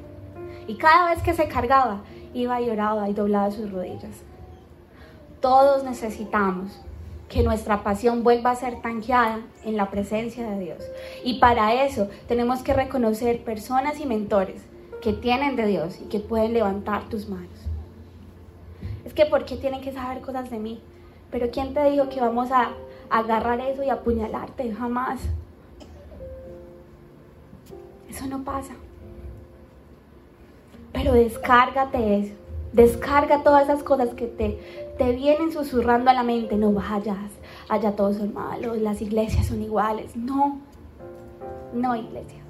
Y 0.67 0.77
cada 0.77 1.11
vez 1.11 1.23
que 1.23 1.35
se 1.35 1.49
cargaba, 1.49 2.03
iba 2.35 2.61
y 2.61 2.71
oraba 2.71 3.09
y 3.09 3.15
doblaba 3.15 3.51
sus 3.51 3.71
rodillas. 3.71 4.23
Todos 5.41 5.85
necesitamos 5.85 6.81
que 7.29 7.43
nuestra 7.43 7.83
pasión 7.83 8.23
vuelva 8.23 8.51
a 8.51 8.57
ser 8.57 8.81
tanqueada 8.83 9.41
en 9.65 9.77
la 9.77 9.91
presencia 9.91 10.49
de 10.51 10.61
Dios. 10.61 10.85
Y 11.25 11.39
para 11.41 11.85
eso 11.85 12.09
tenemos 12.29 12.63
que 12.63 12.75
reconocer 12.75 13.43
personas 13.43 13.99
y 14.01 14.07
mentores 14.07 14.63
que 15.01 15.13
tienen 15.15 15.57
de 15.57 15.67
Dios 15.67 15.99
y 16.01 16.05
que 16.05 16.21
pueden 16.21 16.53
levantar 16.53 17.09
tus 17.09 17.29
manos. 17.29 17.49
Es 19.05 19.15
que 19.15 19.27
¿por 19.27 19.45
qué 19.45 19.57
tienen 19.57 19.81
que 19.81 19.93
saber 19.93 20.21
cosas 20.21 20.51
de 20.51 20.59
mí? 20.59 20.81
Pero 21.31 21.51
¿quién 21.51 21.75
te 21.75 21.91
dijo 21.91 22.09
que 22.09 22.21
vamos 22.21 22.53
a 22.53 22.73
agarrar 23.11 23.61
eso 23.61 23.83
y 23.83 23.89
apuñalarte? 23.89 24.73
Jamás. 24.73 25.21
Eso 28.13 28.27
no 28.27 28.45
pasa. 28.45 28.75
Pero 30.93 31.15
descárgate 31.15 32.19
eso. 32.19 32.35
Descarga 32.75 33.43
todas 33.43 33.65
esas 33.65 33.83
cosas 33.83 34.13
que 34.13 34.27
te, 34.27 34.95
te 34.99 35.13
vienen 35.13 35.51
susurrando 35.51 36.11
a 36.11 36.15
la 36.15 36.23
mente. 36.23 36.57
No 36.57 36.73
vayas, 36.73 37.31
allá 37.71 37.97
todos 37.97 38.19
son 38.19 38.35
malos, 38.35 38.77
las 38.79 39.01
iglesias 39.01 39.47
son 39.47 39.63
iguales. 39.63 40.15
No, 40.15 40.61
no 41.73 41.97
iglesia. 41.97 42.43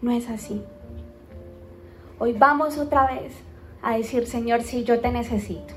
No 0.00 0.12
es 0.12 0.28
así. 0.30 0.62
Hoy 2.20 2.34
vamos 2.34 2.78
otra 2.78 3.06
vez 3.06 3.32
a 3.82 3.96
decir, 3.96 4.28
Señor, 4.28 4.62
si 4.62 4.84
yo 4.84 5.00
te 5.00 5.10
necesito. 5.10 5.74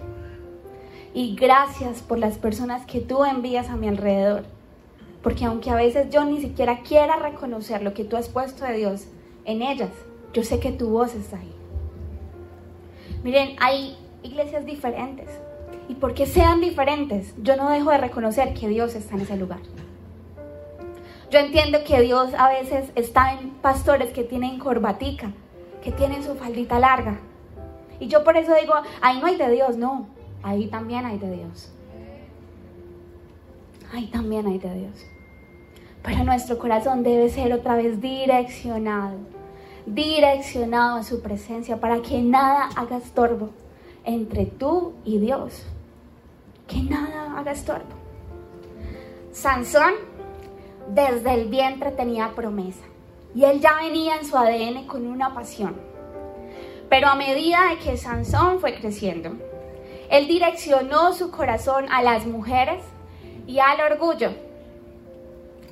Y 1.11 1.35
gracias 1.35 2.03
por 2.03 2.19
las 2.19 2.37
personas 2.37 2.85
que 2.85 2.99
tú 2.99 3.25
envías 3.25 3.69
a 3.69 3.77
mi 3.77 3.87
alrededor. 3.87 4.54
Porque 5.25 5.45
aunque 5.45 5.71
a 5.71 5.75
veces 5.75 6.11
yo 6.11 6.23
ni 6.23 6.39
siquiera 6.39 6.81
quiera 6.81 7.15
reconocer 7.15 7.81
lo 7.81 7.95
que 7.95 8.03
tú 8.03 8.15
has 8.15 8.29
puesto 8.29 8.63
de 8.63 8.77
Dios 8.77 9.07
en 9.43 9.63
ellas, 9.63 9.89
yo 10.33 10.43
sé 10.43 10.59
que 10.59 10.71
tu 10.71 10.89
voz 10.89 11.15
está 11.15 11.39
ahí. 11.39 11.51
Miren, 13.23 13.55
hay 13.59 13.97
iglesias 14.21 14.67
diferentes. 14.67 15.27
Y 15.89 15.95
porque 15.95 16.27
sean 16.27 16.61
diferentes, 16.61 17.33
yo 17.41 17.55
no 17.55 17.71
dejo 17.71 17.89
de 17.89 17.97
reconocer 17.97 18.53
que 18.53 18.67
Dios 18.67 18.93
está 18.93 19.15
en 19.15 19.21
ese 19.21 19.35
lugar. 19.35 19.61
Yo 21.31 21.39
entiendo 21.39 21.79
que 21.83 22.01
Dios 22.01 22.29
a 22.37 22.49
veces 22.49 22.91
está 22.93 23.33
en 23.33 23.49
pastores 23.49 24.13
que 24.13 24.23
tienen 24.23 24.59
corbatica, 24.59 25.31
que 25.83 25.91
tienen 25.91 26.23
su 26.23 26.35
faldita 26.35 26.77
larga, 26.77 27.19
y 27.99 28.09
yo 28.09 28.23
por 28.23 28.37
eso 28.37 28.53
digo, 28.61 28.75
ahí 29.01 29.19
no 29.19 29.25
hay 29.25 29.37
de 29.37 29.49
Dios, 29.49 29.75
no, 29.75 30.05
ahí 30.43 30.67
también 30.67 31.03
hay 31.03 31.17
de 31.17 31.31
Dios. 31.31 31.71
Ahí 33.91 34.05
también 34.05 34.45
hay 34.45 34.59
de 34.59 34.71
Dios. 34.71 35.14
Pero 36.05 36.23
nuestro 36.23 36.57
corazón 36.57 37.03
debe 37.03 37.29
ser 37.29 37.51
otra 37.51 37.75
vez 37.75 37.99
direccionado, 37.99 39.17
direccionado 39.85 40.97
a 40.97 41.03
su 41.03 41.21
presencia 41.21 41.79
para 41.79 42.01
que 42.01 42.21
nada 42.21 42.69
haga 42.75 42.97
estorbo 42.97 43.49
entre 44.03 44.45
tú 44.45 44.93
y 45.03 45.17
Dios. 45.17 45.65
Que 46.67 46.81
nada 46.81 47.37
haga 47.37 47.51
estorbo. 47.51 47.95
Sansón 49.31 49.93
desde 50.89 51.33
el 51.33 51.49
vientre 51.49 51.91
tenía 51.91 52.33
promesa 52.35 52.85
y 53.33 53.43
él 53.43 53.59
ya 53.59 53.75
venía 53.81 54.17
en 54.17 54.25
su 54.25 54.37
ADN 54.37 54.85
con 54.85 55.07
una 55.07 55.33
pasión 55.33 55.75
pero 56.89 57.07
a 57.07 57.15
medida 57.15 57.69
de 57.69 57.77
que 57.79 57.97
Sansón 57.97 58.59
fue 58.59 58.75
creciendo, 58.75 59.31
él 60.09 60.27
direccionó 60.27 61.13
su 61.13 61.31
corazón 61.31 61.87
a 61.91 62.03
las 62.03 62.25
mujeres 62.25 62.83
y 63.47 63.59
al 63.59 63.81
orgullo. 63.91 64.29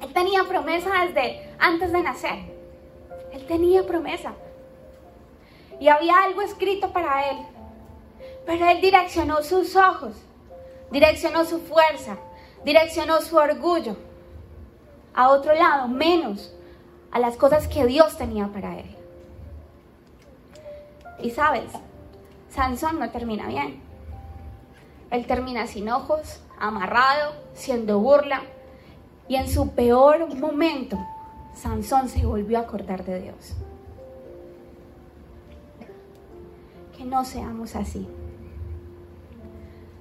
Él 0.04 0.12
tenía 0.12 0.44
promesa 0.44 1.06
desde 1.06 1.50
antes 1.60 1.92
de 1.94 2.04
nacer. 2.04 2.40
Él 3.32 3.46
tenía 3.48 3.84
promesa. 3.84 4.34
Y 5.80 5.88
había 5.88 6.24
algo 6.24 6.42
escrito 6.42 6.92
para 6.92 7.30
él. 7.30 7.38
Pero 8.46 8.70
él 8.70 8.82
direccionó 8.82 9.42
sus 9.42 9.78
ojos, 9.78 10.16
direccionó 10.92 11.46
su 11.46 11.62
fuerza, 11.62 12.18
direccionó 12.66 13.22
su 13.22 13.38
orgullo 13.38 13.96
a 15.14 15.30
otro 15.30 15.54
lado, 15.54 15.88
menos 15.88 16.54
a 17.12 17.20
las 17.20 17.38
cosas 17.38 17.70
que 17.70 17.86
Dios 17.86 18.18
tenía 18.18 18.48
para 18.48 18.80
él. 18.80 18.96
Y 21.22 21.32
sabes, 21.32 21.72
Sansón 22.50 23.00
no 23.00 23.10
termina 23.10 23.48
bien. 23.48 23.82
Él 25.12 25.26
termina 25.28 25.66
sin 25.68 25.90
ojos, 25.90 26.42
amarrado, 26.60 27.34
siendo 27.54 28.00
burla. 28.00 28.42
Y 29.28 29.36
en 29.36 29.50
su 29.50 29.70
peor 29.70 30.36
momento, 30.36 30.98
Sansón 31.54 32.10
se 32.10 32.26
volvió 32.26 32.58
a 32.58 32.62
acordar 32.62 33.06
de 33.06 33.22
Dios. 33.22 33.56
Que 36.98 37.06
no 37.06 37.24
seamos 37.24 37.76
así. 37.76 38.08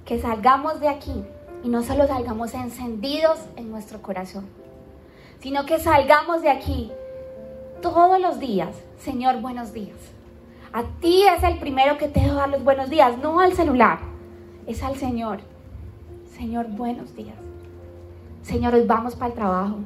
Que 0.04 0.20
salgamos 0.20 0.80
de 0.80 0.88
aquí 0.88 1.24
y 1.62 1.68
no 1.68 1.82
solo 1.82 2.06
salgamos 2.06 2.54
encendidos 2.54 3.38
en 3.56 3.70
nuestro 3.70 4.02
corazón, 4.02 4.46
sino 5.40 5.64
que 5.64 5.78
salgamos 5.78 6.42
de 6.42 6.50
aquí 6.50 6.90
todos 7.80 8.20
los 8.20 8.38
días. 8.40 8.76
Señor, 8.98 9.40
buenos 9.40 9.72
días. 9.72 9.96
A 10.72 10.85
ti 11.00 11.24
es 11.24 11.42
el 11.44 11.58
primero 11.58 11.98
que 11.98 12.08
te 12.08 12.20
debo 12.20 12.35
dar 12.35 12.48
los 12.48 12.64
buenos 12.64 12.90
días, 12.90 13.18
no 13.18 13.40
al 13.40 13.52
celular, 13.52 13.98
es 14.66 14.82
al 14.82 14.96
Señor. 14.96 15.40
Señor, 16.37 16.66
buenos 16.68 17.14
días. 17.14 17.37
Señor, 18.42 18.74
hoy 18.74 18.85
vamos 18.87 19.14
para 19.14 19.28
el 19.28 19.35
trabajo. 19.35 19.78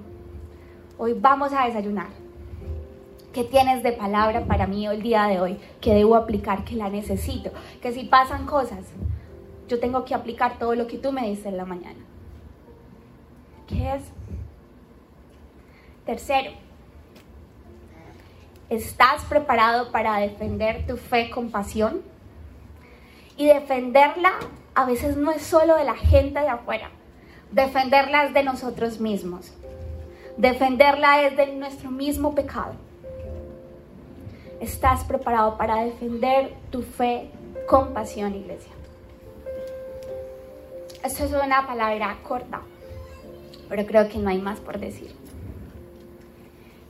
Hoy 0.98 1.12
vamos 1.12 1.52
a 1.52 1.66
desayunar. 1.66 2.08
¿Qué 3.32 3.44
tienes 3.44 3.82
de 3.82 3.92
palabra 3.92 4.46
para 4.46 4.66
mí 4.66 4.86
el 4.86 5.02
día 5.02 5.24
de 5.24 5.40
hoy 5.40 5.60
que 5.80 5.92
debo 5.92 6.16
aplicar, 6.16 6.64
que 6.64 6.74
la 6.74 6.88
necesito? 6.88 7.50
Que 7.82 7.92
si 7.92 8.04
pasan 8.04 8.46
cosas, 8.46 8.86
yo 9.68 9.78
tengo 9.78 10.04
que 10.04 10.14
aplicar 10.14 10.58
todo 10.58 10.74
lo 10.74 10.86
que 10.86 10.96
tú 10.96 11.12
me 11.12 11.28
dices 11.28 11.46
en 11.46 11.58
la 11.58 11.66
mañana. 11.66 12.00
¿Qué 13.66 13.94
es? 13.94 14.02
Tercero, 16.06 16.52
¿Estás 18.68 19.24
preparado 19.26 19.92
para 19.92 20.18
defender 20.18 20.88
tu 20.88 20.96
fe 20.96 21.30
con 21.30 21.52
pasión? 21.52 22.02
Y 23.36 23.46
defenderla 23.46 24.32
a 24.74 24.84
veces 24.86 25.16
no 25.16 25.30
es 25.30 25.42
solo 25.42 25.76
de 25.76 25.84
la 25.84 25.94
gente 25.94 26.40
de 26.40 26.48
afuera, 26.48 26.90
defenderla 27.56 28.26
es 28.26 28.34
de 28.34 28.42
nosotros 28.42 29.00
mismos, 29.00 29.50
defenderla 30.36 31.22
es 31.22 31.38
de 31.38 31.54
nuestro 31.54 31.90
mismo 31.90 32.34
pecado. 32.34 32.74
¿Estás 34.60 35.04
preparado 35.04 35.56
para 35.56 35.82
defender 35.82 36.52
tu 36.70 36.82
fe 36.82 37.30
con 37.66 37.94
pasión, 37.94 38.34
iglesia? 38.34 38.72
Esto 41.02 41.24
es 41.24 41.32
una 41.32 41.66
palabra 41.66 42.18
corta, 42.22 42.60
pero 43.70 43.86
creo 43.86 44.06
que 44.10 44.18
no 44.18 44.28
hay 44.28 44.38
más 44.38 44.60
por 44.60 44.78
decir. 44.78 45.14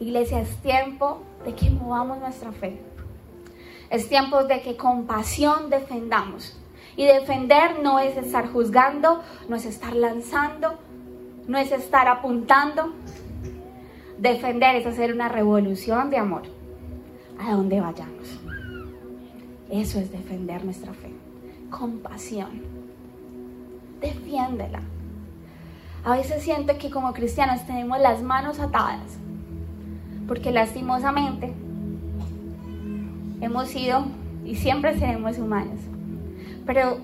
Iglesia, 0.00 0.40
es 0.40 0.56
tiempo 0.62 1.22
de 1.44 1.54
que 1.54 1.70
movamos 1.70 2.18
nuestra 2.18 2.50
fe. 2.50 2.76
Es 3.88 4.08
tiempo 4.08 4.42
de 4.42 4.62
que 4.62 4.76
con 4.76 5.06
pasión 5.06 5.70
defendamos. 5.70 6.58
Y 6.96 7.04
defender 7.04 7.82
no 7.82 7.98
es 7.98 8.16
estar 8.16 8.50
juzgando, 8.50 9.22
no 9.48 9.56
es 9.56 9.66
estar 9.66 9.94
lanzando, 9.94 10.78
no 11.46 11.58
es 11.58 11.72
estar 11.72 12.08
apuntando. 12.08 12.92
Defender 14.18 14.76
es 14.76 14.86
hacer 14.86 15.12
una 15.12 15.28
revolución 15.28 16.10
de 16.10 16.18
amor 16.18 16.42
a 17.38 17.52
donde 17.52 17.80
vayamos. 17.80 18.40
Eso 19.70 19.98
es 19.98 20.10
defender 20.10 20.64
nuestra 20.64 20.94
fe. 20.94 21.12
Con 21.70 21.98
pasión. 21.98 22.62
Defiéndela. 24.00 24.80
A 26.04 26.16
veces 26.16 26.42
siento 26.42 26.78
que 26.78 26.90
como 26.90 27.12
cristianos 27.12 27.66
tenemos 27.66 27.98
las 28.00 28.22
manos 28.22 28.60
atadas 28.60 29.18
porque 30.26 30.50
lastimosamente 30.50 31.52
hemos 33.40 33.68
sido 33.68 34.06
y 34.44 34.56
siempre 34.56 34.98
seremos 34.98 35.38
humanos. 35.38 35.80
Pero 36.66 36.98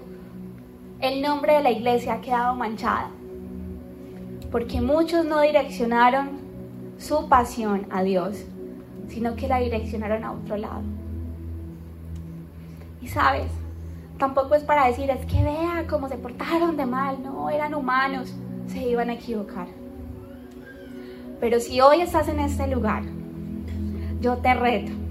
el 1.00 1.22
nombre 1.22 1.54
de 1.54 1.62
la 1.62 1.70
iglesia 1.70 2.14
ha 2.14 2.20
quedado 2.20 2.54
manchado, 2.54 3.08
porque 4.50 4.80
muchos 4.80 5.24
no 5.24 5.40
direccionaron 5.40 6.40
su 6.98 7.28
pasión 7.28 7.86
a 7.90 8.02
Dios, 8.02 8.44
sino 9.08 9.36
que 9.36 9.48
la 9.48 9.58
direccionaron 9.58 10.24
a 10.24 10.32
otro 10.32 10.56
lado. 10.56 10.82
Y 13.00 13.08
sabes, 13.08 13.50
tampoco 14.18 14.56
es 14.56 14.64
para 14.64 14.86
decir, 14.86 15.10
es 15.10 15.24
que 15.26 15.42
vea 15.42 15.86
cómo 15.88 16.08
se 16.08 16.16
portaron 16.16 16.76
de 16.76 16.86
mal, 16.86 17.22
no, 17.22 17.48
eran 17.48 17.74
humanos, 17.74 18.34
se 18.66 18.82
iban 18.82 19.10
a 19.10 19.14
equivocar. 19.14 19.68
Pero 21.40 21.60
si 21.60 21.80
hoy 21.80 22.00
estás 22.00 22.28
en 22.28 22.40
este 22.40 22.66
lugar, 22.66 23.02
yo 24.20 24.36
te 24.38 24.54
reto 24.54 25.01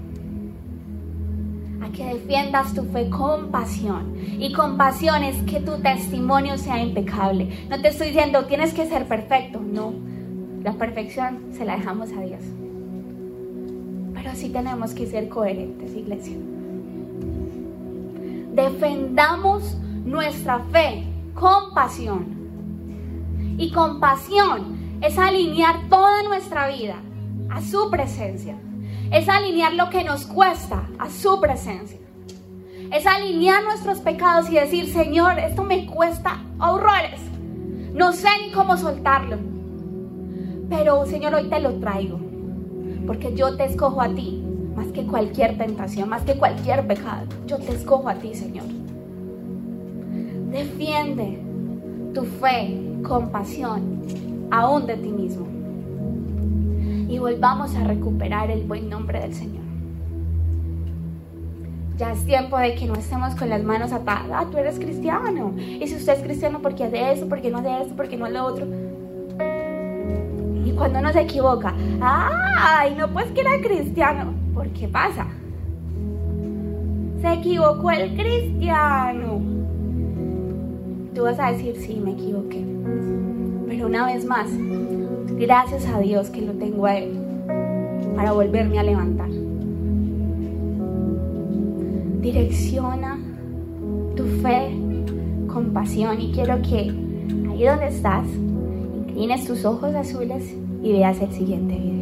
a 1.82 1.90
que 1.90 2.04
defiendas 2.04 2.74
tu 2.74 2.84
fe 2.84 3.10
con 3.10 3.50
pasión. 3.50 4.14
Y 4.38 4.52
con 4.52 4.76
pasión 4.76 5.24
es 5.24 5.36
que 5.42 5.60
tu 5.60 5.78
testimonio 5.78 6.56
sea 6.56 6.80
impecable. 6.80 7.66
No 7.68 7.80
te 7.80 7.88
estoy 7.88 8.08
diciendo, 8.08 8.44
tienes 8.44 8.72
que 8.72 8.86
ser 8.86 9.08
perfecto, 9.08 9.60
no. 9.60 9.92
La 10.62 10.74
perfección 10.74 11.40
se 11.52 11.64
la 11.64 11.76
dejamos 11.76 12.12
a 12.12 12.20
Dios. 12.20 12.40
Pero 14.14 14.34
sí 14.34 14.50
tenemos 14.50 14.94
que 14.94 15.06
ser 15.06 15.28
coherentes, 15.28 15.94
iglesia. 15.94 16.36
Defendamos 18.54 19.76
nuestra 20.04 20.60
fe 20.70 21.04
con 21.34 21.74
pasión. 21.74 22.42
Y 23.58 23.72
con 23.72 23.98
pasión 23.98 24.98
es 25.00 25.18
alinear 25.18 25.88
toda 25.88 26.22
nuestra 26.22 26.68
vida 26.68 26.96
a 27.50 27.60
su 27.60 27.90
presencia. 27.90 28.56
Es 29.12 29.28
alinear 29.28 29.74
lo 29.74 29.90
que 29.90 30.04
nos 30.04 30.24
cuesta 30.24 30.88
a 30.98 31.10
su 31.10 31.38
presencia. 31.38 31.98
Es 32.90 33.06
alinear 33.06 33.62
nuestros 33.62 33.98
pecados 33.98 34.50
y 34.50 34.54
decir, 34.54 34.86
Señor, 34.90 35.38
esto 35.38 35.62
me 35.64 35.84
cuesta 35.84 36.42
horrores. 36.58 37.20
No 37.92 38.14
sé 38.14 38.28
ni 38.40 38.52
cómo 38.52 38.78
soltarlo. 38.78 39.36
Pero, 40.70 41.04
Señor, 41.04 41.34
hoy 41.34 41.50
te 41.50 41.60
lo 41.60 41.74
traigo. 41.74 42.18
Porque 43.06 43.34
yo 43.34 43.54
te 43.54 43.66
escojo 43.66 44.00
a 44.00 44.08
ti 44.08 44.42
más 44.74 44.86
que 44.88 45.04
cualquier 45.04 45.58
tentación, 45.58 46.08
más 46.08 46.22
que 46.22 46.34
cualquier 46.34 46.86
pecado. 46.86 47.26
Yo 47.46 47.58
te 47.58 47.72
escojo 47.72 48.08
a 48.08 48.14
ti, 48.14 48.34
Señor. 48.34 48.64
Defiende 50.50 51.38
tu 52.14 52.24
fe 52.24 52.80
con 53.06 53.30
pasión, 53.30 54.02
aún 54.50 54.86
de 54.86 54.96
ti 54.96 55.08
mismo. 55.08 55.61
Y 57.12 57.18
volvamos 57.18 57.76
a 57.76 57.84
recuperar 57.84 58.50
el 58.50 58.62
buen 58.62 58.88
nombre 58.88 59.20
del 59.20 59.34
Señor. 59.34 59.62
Ya 61.98 62.10
es 62.12 62.24
tiempo 62.24 62.56
de 62.56 62.74
que 62.74 62.86
no 62.86 62.94
estemos 62.94 63.34
con 63.34 63.50
las 63.50 63.62
manos 63.62 63.92
atadas. 63.92 64.30
Ah, 64.32 64.46
tú 64.50 64.56
eres 64.56 64.78
cristiano. 64.78 65.52
Y 65.58 65.86
si 65.86 65.94
usted 65.94 66.14
es 66.14 66.22
cristiano, 66.22 66.62
¿por 66.62 66.74
qué 66.74 66.84
hace 66.84 67.12
eso? 67.12 67.28
¿Por 67.28 67.42
qué 67.42 67.50
no 67.50 67.58
hace 67.58 67.82
eso? 67.82 67.94
¿Por 67.94 68.08
qué 68.08 68.16
no 68.16 68.30
lo 68.30 68.46
otro? 68.46 68.66
Y 70.64 70.72
cuando 70.72 71.00
uno 71.00 71.12
se 71.12 71.20
equivoca, 71.20 71.74
¡ay! 72.00 72.94
No, 72.94 73.08
pues 73.08 73.26
que 73.32 73.42
era 73.42 73.60
cristiano. 73.60 74.32
¿Por 74.54 74.68
qué 74.68 74.88
pasa? 74.88 75.26
Se 77.20 77.30
equivocó 77.30 77.90
el 77.90 78.16
cristiano. 78.16 79.38
Tú 81.14 81.24
vas 81.24 81.38
a 81.38 81.52
decir, 81.52 81.76
sí, 81.76 82.00
me 82.02 82.12
equivoqué. 82.12 82.64
Pero 83.68 83.86
una 83.86 84.06
vez 84.06 84.24
más, 84.24 84.48
gracias 85.42 85.86
a 85.86 85.98
Dios 85.98 86.30
que 86.30 86.40
lo 86.40 86.52
tengo 86.52 86.86
a 86.86 86.96
Él 86.96 87.18
para 88.14 88.30
volverme 88.30 88.78
a 88.78 88.84
levantar. 88.84 89.28
Direcciona 92.20 93.18
tu 94.14 94.24
fe 94.40 94.70
con 95.52 95.72
pasión 95.72 96.20
y 96.20 96.30
quiero 96.30 96.62
que 96.62 96.92
ahí 97.50 97.64
donde 97.64 97.88
estás, 97.88 98.24
inclines 99.08 99.44
tus 99.44 99.64
ojos 99.64 99.92
azules 99.96 100.54
y 100.80 100.92
veas 100.92 101.20
el 101.20 101.32
siguiente 101.32 101.74
video. 101.74 102.01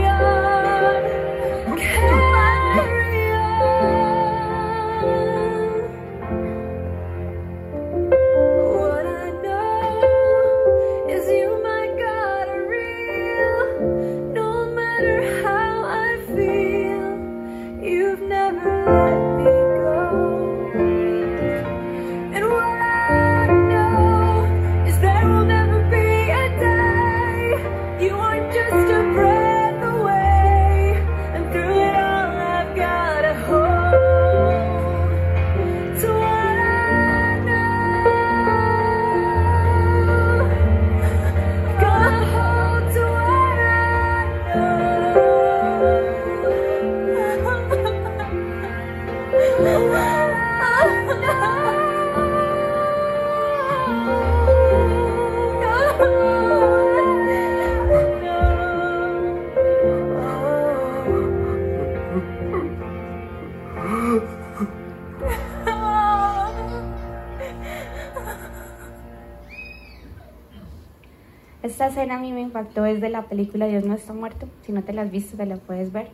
impactó 72.51 72.83
desde 72.83 73.07
la 73.09 73.23
película 73.23 73.65
Dios 73.65 73.85
no 73.85 73.93
está 73.93 74.13
muerto. 74.13 74.45
Si 74.65 74.73
no 74.73 74.83
te 74.83 74.91
la 74.91 75.03
has 75.03 75.11
te 75.11 75.45
la 75.45 75.55
puedes 75.55 75.93
ver. 75.93 76.09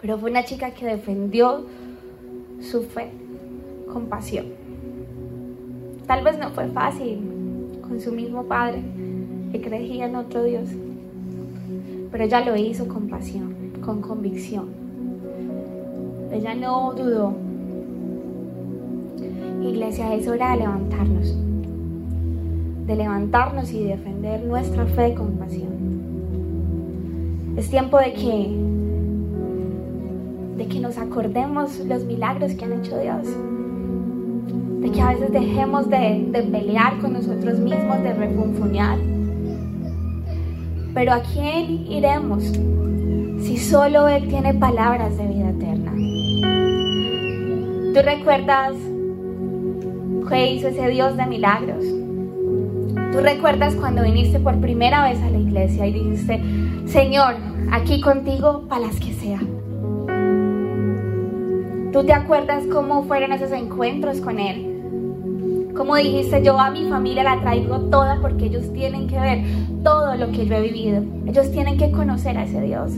Pero 0.00 0.16
fue 0.16 0.30
una 0.30 0.44
chica 0.44 0.70
que 0.70 0.86
defendió 0.86 1.66
su 2.60 2.82
fe 2.82 3.10
con 3.92 4.06
pasión. 4.06 4.46
Tal 6.06 6.24
vez 6.24 6.38
no 6.38 6.50
fue 6.50 6.68
fácil 6.68 7.18
con 7.82 8.00
su 8.00 8.12
mismo 8.12 8.44
padre, 8.44 8.82
que 9.52 9.60
creía 9.60 10.06
en 10.06 10.16
otro 10.16 10.42
Dios. 10.42 10.70
Pero 12.10 12.24
ella 12.24 12.40
lo 12.40 12.56
hizo 12.56 12.88
con 12.88 13.08
pasión, 13.08 13.54
con 13.84 14.00
convicción. 14.00 14.68
Ella 16.32 16.54
no 16.54 16.94
dudó. 16.94 17.34
Iglesia, 19.62 20.14
es 20.14 20.28
hora 20.28 20.52
de 20.52 20.58
levantarnos 20.58 21.45
de 22.86 22.94
levantarnos 22.94 23.72
y 23.72 23.82
defender 23.82 24.44
nuestra 24.44 24.86
fe 24.86 25.14
con 25.14 25.32
pasión. 25.32 25.74
Es 27.56 27.68
tiempo 27.68 27.98
de 27.98 28.12
que, 28.12 28.56
de 30.56 30.68
que 30.68 30.78
nos 30.78 30.96
acordemos 30.96 31.80
los 31.80 32.04
milagros 32.04 32.52
que 32.52 32.64
han 32.64 32.74
hecho 32.74 32.98
Dios. 32.98 33.26
De 34.80 34.92
que 34.92 35.00
a 35.00 35.08
veces 35.14 35.32
dejemos 35.32 35.90
de, 35.90 36.28
de 36.30 36.42
pelear 36.42 36.98
con 36.98 37.14
nosotros 37.14 37.58
mismos, 37.58 38.02
de 38.02 38.12
refunfuñar. 38.14 38.98
Pero 40.94 41.12
¿a 41.12 41.20
quién 41.20 41.90
iremos 41.90 42.44
si 43.40 43.56
solo 43.58 44.06
Él 44.06 44.28
tiene 44.28 44.54
palabras 44.54 45.18
de 45.18 45.26
vida 45.26 45.50
eterna? 45.50 45.92
¿Tú 47.94 48.00
recuerdas 48.02 48.74
qué 50.28 50.52
hizo 50.52 50.68
ese 50.68 50.88
Dios 50.88 51.16
de 51.16 51.26
milagros? 51.26 51.84
Tú 53.12 53.20
recuerdas 53.20 53.74
cuando 53.74 54.02
viniste 54.02 54.40
por 54.40 54.60
primera 54.60 55.04
vez 55.04 55.20
a 55.22 55.30
la 55.30 55.38
iglesia 55.38 55.86
y 55.86 55.92
dijiste, 55.92 56.42
Señor, 56.86 57.36
aquí 57.72 58.00
contigo 58.00 58.64
para 58.68 58.86
las 58.86 59.00
que 59.00 59.12
sea. 59.12 59.40
¿Tú 61.92 62.04
te 62.04 62.12
acuerdas 62.12 62.64
cómo 62.70 63.04
fueron 63.04 63.32
esos 63.32 63.52
encuentros 63.52 64.20
con 64.20 64.38
Él? 64.38 65.72
Como 65.76 65.96
dijiste, 65.96 66.42
yo 66.42 66.58
a 66.58 66.70
mi 66.70 66.88
familia 66.88 67.22
la 67.22 67.40
traigo 67.40 67.78
toda 67.90 68.18
porque 68.20 68.46
ellos 68.46 68.72
tienen 68.72 69.06
que 69.08 69.18
ver 69.18 69.44
todo 69.82 70.14
lo 70.16 70.30
que 70.32 70.46
yo 70.46 70.56
he 70.56 70.62
vivido. 70.62 71.02
Ellos 71.26 71.50
tienen 71.52 71.78
que 71.78 71.90
conocer 71.90 72.36
a 72.36 72.44
ese 72.44 72.60
Dios. 72.60 72.92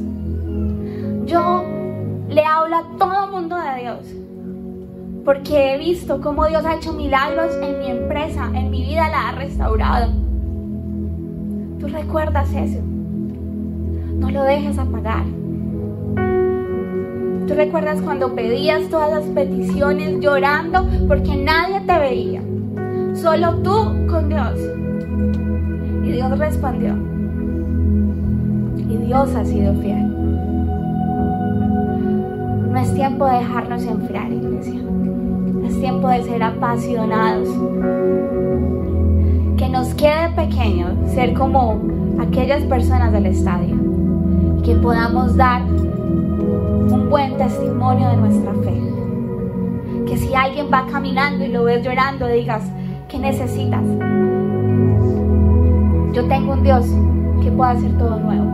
Yo 1.26 1.64
le 2.28 2.44
hablo 2.44 2.76
a 2.76 2.84
todo 2.98 3.28
mundo 3.28 3.56
de 3.56 3.80
Dios 3.82 4.27
porque 5.28 5.74
he 5.74 5.76
visto 5.76 6.22
cómo 6.22 6.46
Dios 6.46 6.64
ha 6.64 6.76
hecho 6.76 6.94
milagros 6.94 7.54
en 7.60 7.80
mi 7.80 7.90
empresa, 7.90 8.50
en 8.54 8.70
mi 8.70 8.80
vida 8.80 9.10
la 9.10 9.28
ha 9.28 9.32
restaurado. 9.32 10.10
Tú 11.78 11.86
recuerdas 11.86 12.48
eso. 12.54 12.80
No 14.14 14.30
lo 14.30 14.42
dejes 14.44 14.78
apagar. 14.78 15.24
Tú 17.46 17.52
recuerdas 17.54 18.00
cuando 18.00 18.34
pedías 18.34 18.88
todas 18.88 19.10
las 19.10 19.24
peticiones 19.24 20.18
llorando 20.18 20.88
porque 21.06 21.36
nadie 21.36 21.82
te 21.82 21.98
veía. 21.98 22.42
Solo 23.12 23.56
tú 23.56 24.06
con 24.10 24.30
Dios. 24.30 24.58
Y 26.06 26.12
Dios 26.12 26.38
respondió. 26.38 26.94
Y 28.78 28.96
Dios 28.96 29.34
ha 29.34 29.44
sido 29.44 29.74
fiel. 29.74 30.08
No 32.72 32.78
es 32.78 32.94
tiempo 32.94 33.26
de 33.26 33.32
dejarnos 33.32 33.82
enfriar, 33.82 34.32
iglesia. 34.32 34.80
Tiempo 35.80 36.08
de 36.08 36.22
ser 36.24 36.42
apasionados. 36.42 37.48
Que 39.56 39.68
nos 39.68 39.94
quede 39.94 40.28
pequeño 40.34 40.88
ser 41.14 41.34
como 41.34 41.78
aquellas 42.20 42.62
personas 42.62 43.12
del 43.12 43.26
estadio. 43.26 43.76
Que 44.64 44.74
podamos 44.74 45.36
dar 45.36 45.62
un 45.62 47.06
buen 47.08 47.36
testimonio 47.36 48.08
de 48.08 48.16
nuestra 48.16 48.52
fe. 48.54 48.82
Que 50.06 50.16
si 50.16 50.34
alguien 50.34 50.66
va 50.72 50.84
caminando 50.90 51.44
y 51.44 51.48
lo 51.48 51.62
ves 51.62 51.84
llorando, 51.84 52.26
digas, 52.26 52.64
¿qué 53.08 53.20
necesitas? 53.20 53.84
Yo 56.12 56.26
tengo 56.26 56.54
un 56.54 56.62
Dios 56.64 56.86
que 57.40 57.52
puede 57.52 57.70
hacer 57.70 57.96
todo 57.98 58.18
nuevo. 58.18 58.46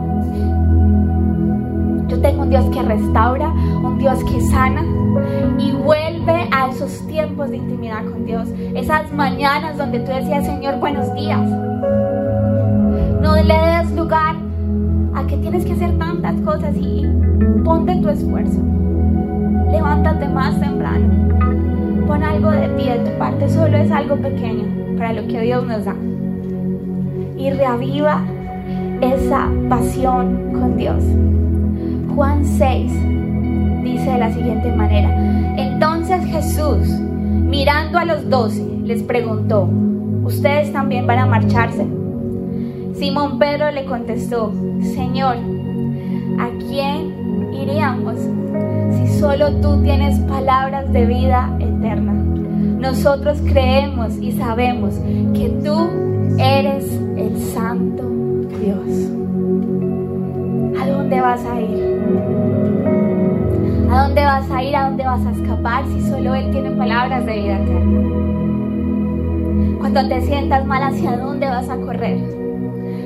Yo 2.07 2.21
tengo 2.21 2.43
un 2.43 2.51
Dios 2.51 2.65
que 2.65 2.83
restaura, 2.83 3.49
un 3.83 3.97
Dios 3.97 4.23
que 4.25 4.39
sana 4.41 4.83
y 5.57 5.71
vuelve 5.71 6.49
a 6.51 6.69
esos 6.69 7.05
tiempos 7.07 7.49
de 7.49 7.57
intimidad 7.57 8.03
con 8.05 8.25
Dios. 8.25 8.47
Esas 8.75 9.11
mañanas 9.11 9.77
donde 9.77 9.99
tú 9.99 10.11
decías, 10.11 10.45
Señor, 10.45 10.79
buenos 10.79 11.13
días. 11.13 11.41
No 13.21 13.35
le 13.35 13.53
des 13.53 13.91
lugar 13.95 14.35
a 15.13 15.25
que 15.27 15.37
tienes 15.37 15.65
que 15.65 15.73
hacer 15.73 15.97
tantas 15.97 16.35
cosas 16.41 16.75
y 16.75 17.05
ponte 17.63 17.95
tu 17.95 18.09
esfuerzo. 18.09 18.59
Levántate 19.71 20.27
más 20.29 20.59
temprano. 20.59 21.07
Pon 22.07 22.23
algo 22.23 22.51
de 22.51 22.67
ti, 22.69 22.89
de 22.89 22.99
tu 22.99 23.17
parte. 23.17 23.49
Solo 23.49 23.77
es 23.77 23.91
algo 23.91 24.15
pequeño 24.17 24.97
para 24.97 25.13
lo 25.13 25.27
que 25.27 25.41
Dios 25.41 25.65
nos 25.65 25.85
da. 25.85 25.95
Y 27.37 27.49
reaviva 27.49 28.21
esa 29.01 29.49
pasión 29.69 30.51
con 30.53 30.77
Dios. 30.77 31.03
Juan 32.15 32.45
6 32.45 33.14
dice 33.85 34.11
de 34.11 34.17
la 34.17 34.33
siguiente 34.33 34.71
manera. 34.73 35.09
Entonces 35.57 36.25
Jesús, 36.25 36.87
mirando 36.89 37.99
a 37.99 38.05
los 38.05 38.29
doce, 38.29 38.65
les 38.83 39.01
preguntó, 39.03 39.69
¿ustedes 40.23 40.73
también 40.73 41.07
van 41.07 41.19
a 41.19 41.25
marcharse? 41.25 41.85
Simón 42.95 43.39
Pedro 43.39 43.71
le 43.71 43.85
contestó, 43.85 44.51
Señor, 44.81 45.37
¿a 46.39 46.49
quién 46.67 47.53
iríamos 47.53 48.15
si 48.91 49.19
solo 49.19 49.51
tú 49.61 49.81
tienes 49.83 50.19
palabras 50.21 50.91
de 50.91 51.05
vida 51.05 51.55
eterna? 51.59 52.13
Nosotros 52.13 53.39
creemos 53.45 54.17
y 54.17 54.31
sabemos 54.33 54.95
que 55.33 55.49
tú 55.63 55.89
eres 56.37 56.85
el 57.17 57.37
Santo 57.53 58.03
Dios. 58.59 59.11
¿A 60.81 60.87
dónde 60.87 61.21
vas 61.21 61.43
a 61.45 61.61
ir? 61.61 62.04
¿A 64.05 64.07
dónde 64.07 64.23
vas 64.23 64.51
a 64.51 64.61
ir? 64.61 64.75
¿A 64.75 64.85
dónde 64.85 65.03
vas 65.03 65.25
a 65.25 65.31
escapar 65.31 65.83
si 65.87 65.99
solo 65.99 66.35
Él 66.35 66.51
tiene 66.51 66.69
palabras 66.69 67.25
de 67.25 67.39
vida 67.39 67.57
eterna? 67.57 68.01
Cuando 69.79 70.07
te 70.07 70.21
sientas 70.21 70.63
mal, 70.63 70.83
¿hacia 70.83 71.17
dónde 71.17 71.47
vas 71.47 71.67
a 71.67 71.75
correr? 71.77 72.19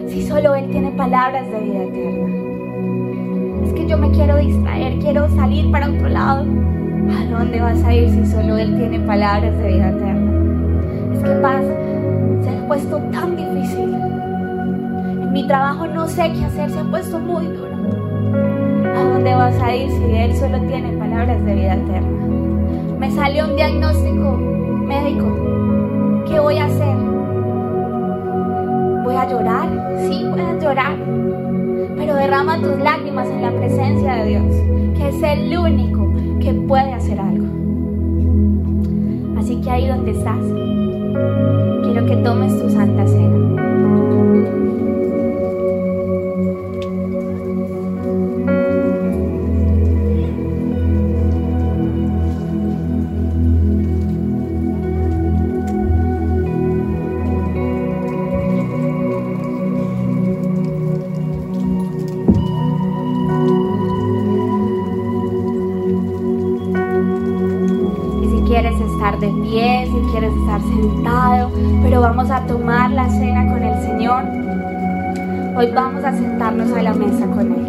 si 0.10 0.28
solo 0.28 0.56
Él 0.56 0.70
tiene 0.70 0.92
palabras 0.92 1.50
de 1.50 1.60
vida 1.62 1.84
eterna? 1.84 2.28
Es 3.64 3.74
que 3.76 3.88
yo 3.88 3.98
me 3.98 4.12
quiero 4.12 4.36
distraer, 4.40 5.00
quiero 5.00 5.30
salir 5.38 5.72
para 5.72 5.88
otro 5.88 6.10
lado. 6.10 6.42
¿A 6.42 7.26
dónde 7.32 7.62
vas 7.62 7.82
a 7.86 7.94
ir 7.94 8.10
si 8.10 8.26
solo 8.26 8.58
Él 8.58 8.76
tiene 8.76 9.00
palabras 9.00 9.58
de 9.58 9.68
vida 9.70 9.92
eterna? 9.92 10.32
Es 11.14 11.24
que 11.24 11.30
paz 11.36 11.64
se 12.44 12.50
ha 12.50 12.68
puesto 12.68 12.98
tan 13.14 13.38
difícil. 13.38 13.94
En 13.94 15.32
mi 15.32 15.48
trabajo 15.48 15.88
no 15.88 16.10
sé 16.10 16.30
qué 16.34 16.44
hacer, 16.44 16.70
se 16.70 16.80
ha 16.80 16.84
puesto 16.84 17.18
muy 17.20 17.46
duro. 17.46 17.79
¿A 19.20 19.22
dónde 19.22 19.36
vas 19.36 19.62
a 19.62 19.76
ir 19.76 19.92
si 19.92 20.16
Él 20.16 20.34
solo 20.38 20.62
tiene 20.62 20.94
palabras 20.94 21.44
de 21.44 21.54
vida 21.54 21.74
eterna? 21.74 22.26
Me 22.98 23.12
salió 23.12 23.50
un 23.50 23.58
diagnóstico 23.58 24.38
médico. 24.38 26.24
¿Qué 26.26 26.40
voy 26.40 26.58
a 26.58 26.64
hacer? 26.64 26.96
¿Voy 29.04 29.16
a 29.16 29.30
llorar? 29.30 29.68
Sí, 30.08 30.26
puedes 30.32 30.64
llorar. 30.64 30.96
Pero 31.98 32.16
derrama 32.16 32.62
tus 32.62 32.80
lágrimas 32.80 33.28
en 33.28 33.42
la 33.42 33.52
presencia 33.52 34.14
de 34.14 34.26
Dios, 34.30 34.56
que 34.98 35.10
es 35.10 35.22
el 35.22 35.58
único 35.58 36.14
que 36.40 36.54
puede 36.54 36.94
hacer 36.94 37.20
algo. 37.20 37.46
Así 39.38 39.60
que 39.60 39.70
ahí 39.70 39.86
donde 39.86 40.12
estás, 40.12 40.40
quiero 41.84 42.06
que 42.06 42.16
tomes 42.24 42.58
tu 42.58 42.70
santa 42.70 43.06
cena. 43.06 43.50
Hoy 75.60 75.72
vamos 75.76 76.02
a 76.06 76.14
sentarnos 76.14 76.72
a 76.72 76.82
la 76.82 76.94
mesa 76.94 77.26
con 77.28 77.52
Él. 77.52 77.68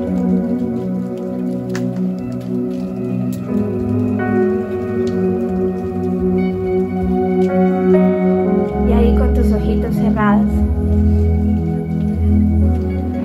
Y 8.88 8.92
ahí 8.92 9.16
con 9.18 9.35
tus 9.35 9.50
ojitos 9.50 9.92
cerrados. 9.96 10.46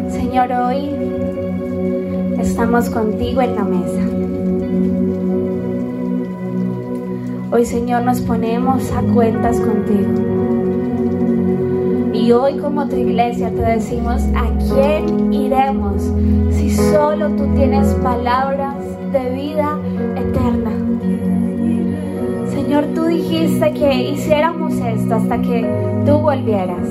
Señor, 0.09 0.51
hoy 0.53 0.89
estamos 2.39 2.89
contigo 2.89 3.43
en 3.43 3.55
la 3.55 3.63
mesa. 3.65 4.01
Hoy, 7.51 7.67
Señor, 7.67 8.01
nos 8.01 8.19
ponemos 8.21 8.91
a 8.93 9.03
cuentas 9.13 9.59
contigo. 9.59 10.44
Y 12.15 12.31
hoy 12.31 12.57
como 12.57 12.87
tu 12.87 12.95
iglesia 12.95 13.49
te 13.49 13.61
decimos, 13.61 14.23
¿a 14.35 14.47
quién 14.57 15.33
iremos 15.33 16.01
si 16.49 16.71
solo 16.71 17.29
tú 17.31 17.45
tienes 17.55 17.87
palabras 17.95 18.77
de 19.11 19.29
vida 19.31 19.77
eterna? 20.15 20.71
Señor, 22.49 22.85
tú 22.95 23.03
dijiste 23.03 23.73
que 23.73 24.11
hiciéramos 24.11 24.73
esto 24.75 25.15
hasta 25.15 25.41
que 25.41 25.69
tú 26.05 26.19
volvieras. 26.19 26.87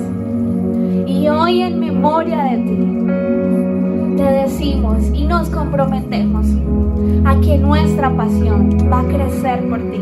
Y 1.07 1.27
hoy 1.27 1.63
en 1.63 1.79
memoria 1.79 2.43
de 2.43 2.57
ti, 2.57 4.17
te 4.17 4.23
decimos 4.23 5.09
y 5.11 5.25
nos 5.25 5.49
comprometemos 5.49 6.45
a 7.25 7.41
que 7.41 7.57
nuestra 7.57 8.15
pasión 8.15 8.77
va 8.91 8.99
a 8.99 9.05
crecer 9.05 9.67
por 9.69 9.79
ti. 9.79 10.01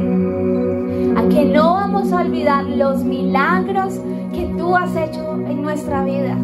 A 1.15 1.29
que 1.29 1.45
no 1.45 1.75
vamos 1.75 2.12
a 2.12 2.21
olvidar 2.21 2.65
los 2.65 3.03
milagros 3.05 3.99
tú 4.63 4.78
has 4.78 4.95
hecho 4.95 5.34
en 5.34 5.62
nuestra 5.62 6.06
vida. 6.06 6.38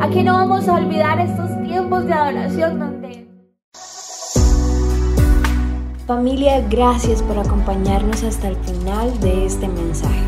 Aquí 0.00 0.22
no 0.22 0.32
vamos 0.32 0.66
a 0.68 0.76
olvidar 0.76 1.20
estos 1.20 1.50
tiempos 1.64 2.06
de 2.06 2.14
adoración 2.14 2.78
donde... 2.78 3.28
Familia, 6.06 6.66
gracias 6.70 7.22
por 7.22 7.38
acompañarnos 7.38 8.22
hasta 8.22 8.48
el 8.48 8.56
final 8.56 9.20
de 9.20 9.44
este 9.44 9.68
mensaje. 9.68 10.24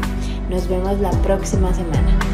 Nos 0.51 0.69
vemos 0.69 1.01
la 1.01 1.13
próxima 1.23 1.73
semana. 1.73 2.28